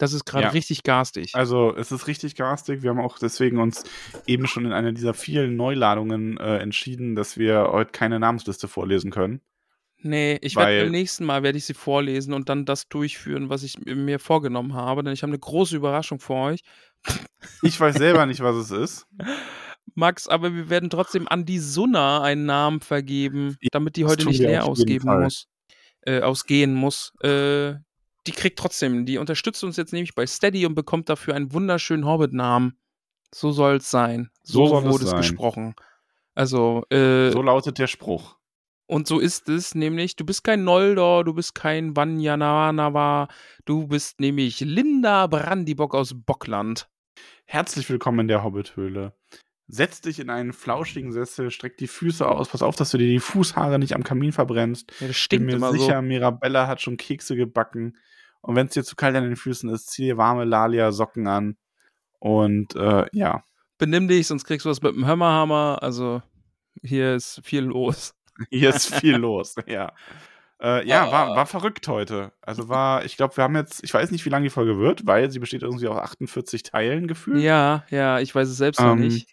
[0.00, 0.50] Das ist gerade Ja.
[0.50, 1.34] richtig garstig.
[1.34, 2.82] Also, es ist richtig garstig.
[2.82, 3.84] Wir haben auch deswegen uns
[4.26, 9.10] eben schon in einer dieser vielen Neuladungen äh, entschieden, dass wir heute keine Namensliste vorlesen
[9.10, 9.42] können.
[9.98, 13.62] Nee, ich werde beim nächsten Mal werde ich sie vorlesen und dann das durchführen, was
[13.62, 16.60] ich mir vorgenommen habe, denn ich habe eine große Überraschung für euch.
[17.62, 19.06] Ich weiß selber nicht, was es ist.
[19.94, 24.40] Max, aber wir werden trotzdem an die Sunna einen Namen vergeben, damit die heute nicht
[24.40, 25.46] leer ausgeben muss,
[26.02, 27.12] äh, ausgehen muss.
[27.22, 27.74] Äh,
[28.30, 32.06] die kriegt trotzdem, die unterstützt uns jetzt nämlich bei Steady und bekommt dafür einen wunderschönen
[32.06, 32.78] Hobbit-Namen.
[33.34, 34.30] So soll es sein.
[34.44, 35.20] So So, wurde es sein.
[35.20, 35.74] gesprochen.
[36.36, 38.36] Also, äh, So lautet der Spruch.
[38.86, 43.26] Und so ist es nämlich, du bist kein Noldor, du bist kein Vanyanava,
[43.64, 46.88] du bist nämlich Linda Brandibock aus Bockland.
[47.46, 49.12] Herzlich willkommen in der Hobbithöhle.
[49.66, 53.06] Setz dich in einen flauschigen Sessel, streck die Füße aus, pass auf, dass du dir
[53.08, 54.90] die Fußhaare nicht am Kamin verbrennst.
[55.00, 56.02] Ja, das Bin stinkt mir immer sicher, so.
[56.02, 57.96] Mirabella hat schon Kekse gebacken.
[58.42, 61.56] Und wenn es dir zu kalt an den Füßen ist, zieh dir warme Lalia-Socken an.
[62.18, 63.42] Und äh, ja,
[63.78, 65.78] Benimm dich, sonst kriegst du was mit dem Hammerhammer.
[65.82, 66.20] Also,
[66.82, 68.14] hier ist viel los.
[68.50, 69.54] hier ist viel los.
[69.66, 69.92] Ja,
[70.62, 71.36] äh, ja war, Ah.
[71.36, 72.32] war verrückt heute.
[72.42, 75.06] Also war, ich glaube, wir haben jetzt, ich weiß nicht, wie lange die Folge wird,
[75.06, 77.40] weil sie besteht irgendwie aus 48 Teilen gefühlt.
[77.42, 79.00] Ja, ja, ich weiß es selbst noch Ähm.
[79.00, 79.28] nicht.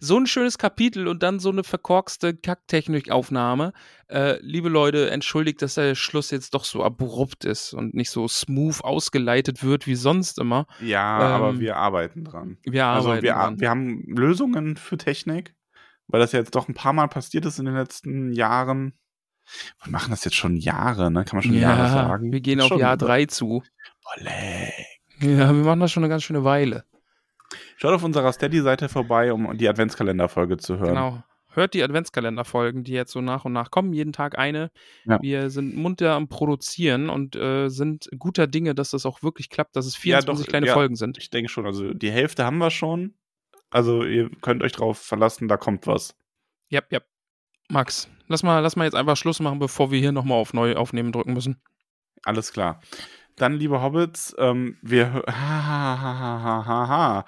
[0.00, 3.72] So ein schönes Kapitel und dann so eine verkorkste Kacktechnik-Aufnahme.
[4.08, 8.28] Äh, liebe Leute, entschuldigt, dass der Schluss jetzt doch so abrupt ist und nicht so
[8.28, 10.66] smooth ausgeleitet wird wie sonst immer.
[10.80, 12.58] Ja, Ähm, aber wir arbeiten dran.
[12.64, 13.60] Wir Also arbeiten wir, dran.
[13.60, 15.54] wir haben Lösungen für Technik,
[16.08, 18.92] weil das ja jetzt doch ein paar Mal passiert ist in den letzten Jahren.
[19.82, 21.24] Wir machen das jetzt schon Jahre, ne?
[21.24, 22.30] Kann man schon Jahre sagen.
[22.32, 23.62] wir gehen auf schon- Jahr 3 zu.
[24.04, 24.72] Boah, leck.
[25.20, 26.84] Ja, wir machen das schon eine ganz schöne Weile.
[27.76, 30.94] Schaut auf unserer Steady-Seite vorbei, um die Adventskalenderfolge zu hören.
[30.94, 31.22] Genau.
[31.54, 33.92] Hört die Adventskalenderfolgen, die jetzt so nach und nach kommen.
[33.92, 34.70] Jeden Tag eine.
[35.04, 35.20] Ja.
[35.20, 39.76] Wir sind munter am Produzieren und äh, sind guter Dinge, dass das auch wirklich klappt,
[39.76, 40.72] dass es Ja, 24 doch, kleine ja.
[40.72, 41.18] Folgen sind.
[41.18, 43.14] Ich denke schon, also die Hälfte haben wir schon.
[43.68, 46.14] Also ihr könnt euch drauf verlassen, da kommt was.
[46.68, 47.00] Ja, ja.
[47.68, 50.74] Max, lass mal, lass mal jetzt einfach Schluss machen, bevor wir hier nochmal auf Neu
[50.76, 51.60] aufnehmen drücken müssen.
[52.24, 52.80] Alles klar.
[53.42, 57.24] Dann, liebe Hobbits, ähm, wir, ha, ha, ha, ha, ha, ha, ha.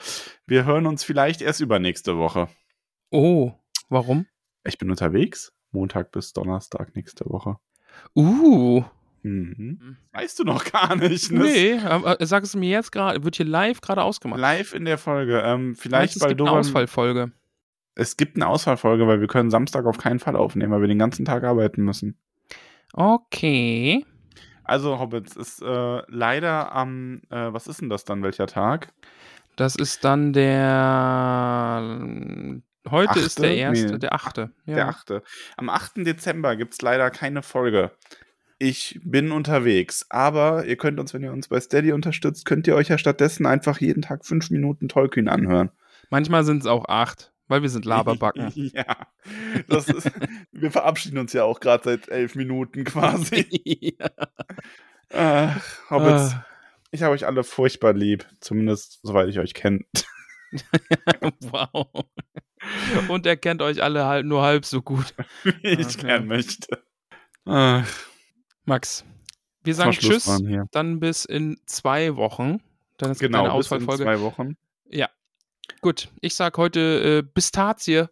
[0.46, 2.46] wir hören uns vielleicht erst übernächste Woche.
[3.10, 3.50] Oh,
[3.88, 4.24] warum?
[4.62, 5.52] Ich bin unterwegs.
[5.72, 7.56] Montag bis Donnerstag nächste Woche.
[8.14, 8.84] Uh.
[9.22, 9.96] Mhm.
[10.12, 11.32] Weißt du noch gar nicht.
[11.32, 11.42] Ne?
[11.42, 13.24] Nee, aber, äh, sag es mir jetzt gerade.
[13.24, 14.38] Wird hier live gerade ausgemacht.
[14.38, 15.42] Live in der Folge.
[15.44, 17.32] Ähm, vielleicht du, weil es gibt eine Ausfallfolge.
[17.96, 21.00] Es gibt eine Ausfallfolge, weil wir können Samstag auf keinen Fall aufnehmen, weil wir den
[21.00, 22.16] ganzen Tag arbeiten müssen.
[22.92, 24.06] Okay.
[24.64, 28.88] Also, Hobbits, ist äh, leider am, äh, was ist denn das dann, welcher Tag?
[29.56, 32.00] Das ist dann der.
[32.90, 33.42] Heute ist Achte?
[33.42, 33.98] der erste, Nee.
[33.98, 34.50] der achte.
[34.66, 34.74] Ja.
[34.74, 35.12] Der 8.
[35.56, 36.04] Am 8.
[36.06, 37.92] Dezember gibt es leider keine Folge.
[38.58, 42.74] Ich bin unterwegs, aber ihr könnt uns, wenn ihr uns bei Steady unterstützt, könnt ihr
[42.76, 45.70] euch ja stattdessen einfach jeden Tag fünf Minuten Tolkien anhören.
[46.10, 48.50] Manchmal sind es auch acht, weil wir sind Laberbacken.
[48.74, 49.06] ja,
[49.68, 50.10] das ist,
[50.52, 53.96] wir verabschieden uns ja auch gerade seit elf Minuten quasi.
[54.00, 54.10] ja.
[55.12, 56.46] Ach, Hobbits, Ah,
[56.90, 59.84] ich habe euch alle furchtbar lieb, zumindest soweit ich euch kenne.
[61.40, 61.86] wow.
[63.08, 65.14] Und er kennt euch alle halt nur halb so gut.
[65.62, 66.06] ich Okay.
[66.06, 66.82] gern möchte.
[67.44, 67.86] Ach,
[68.64, 69.04] Max,
[69.64, 70.30] wir sagen Tschüss,
[70.70, 72.60] dann bis in zwei Wochen.
[72.96, 74.04] Dann ist Genau, eine bis in Ausfallfolge.
[74.04, 74.56] zwei Wochen.
[75.80, 78.06] Gut, ich sag heute äh, Pistazie.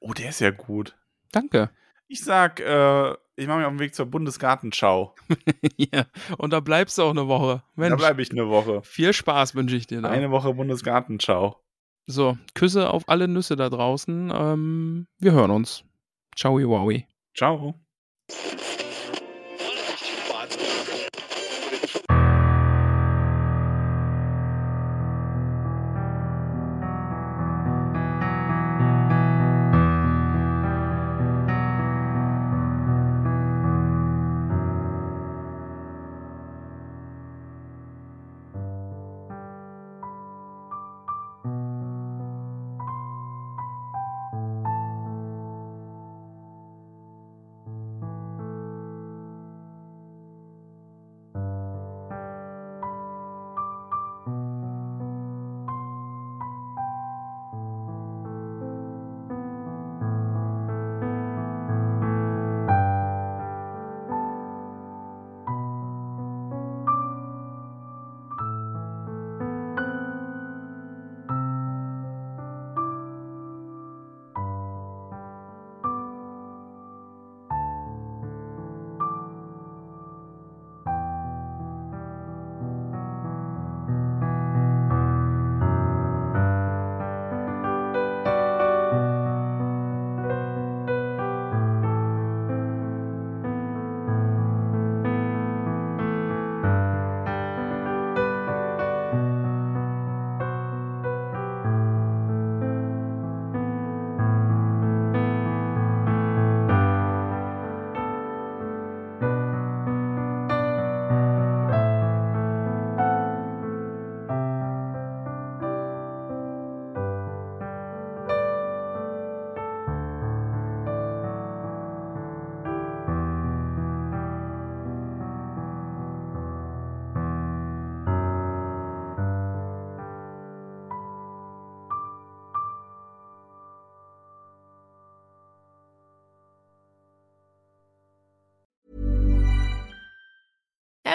[0.00, 0.96] Oh, der ist ja gut.
[1.32, 1.70] Danke.
[2.08, 5.14] Ich sag, äh, Ich mache mich auf den Weg zur Bundesgartenschau.
[5.76, 6.06] ja.
[6.38, 7.62] Und da bleibst du auch eine Woche.
[7.74, 8.82] Mensch, Da bleibe ich eine Woche.
[8.82, 10.08] viel Spaß wünsche ich dir da.
[10.08, 11.60] Eine Woche Bundesgartenschau.
[12.06, 14.32] So, Küsse auf alle Nüsse da draußen.
[14.34, 15.82] Ähm, wir hören uns.
[16.36, 17.06] Ciao, wowie.
[17.34, 17.74] Ciao.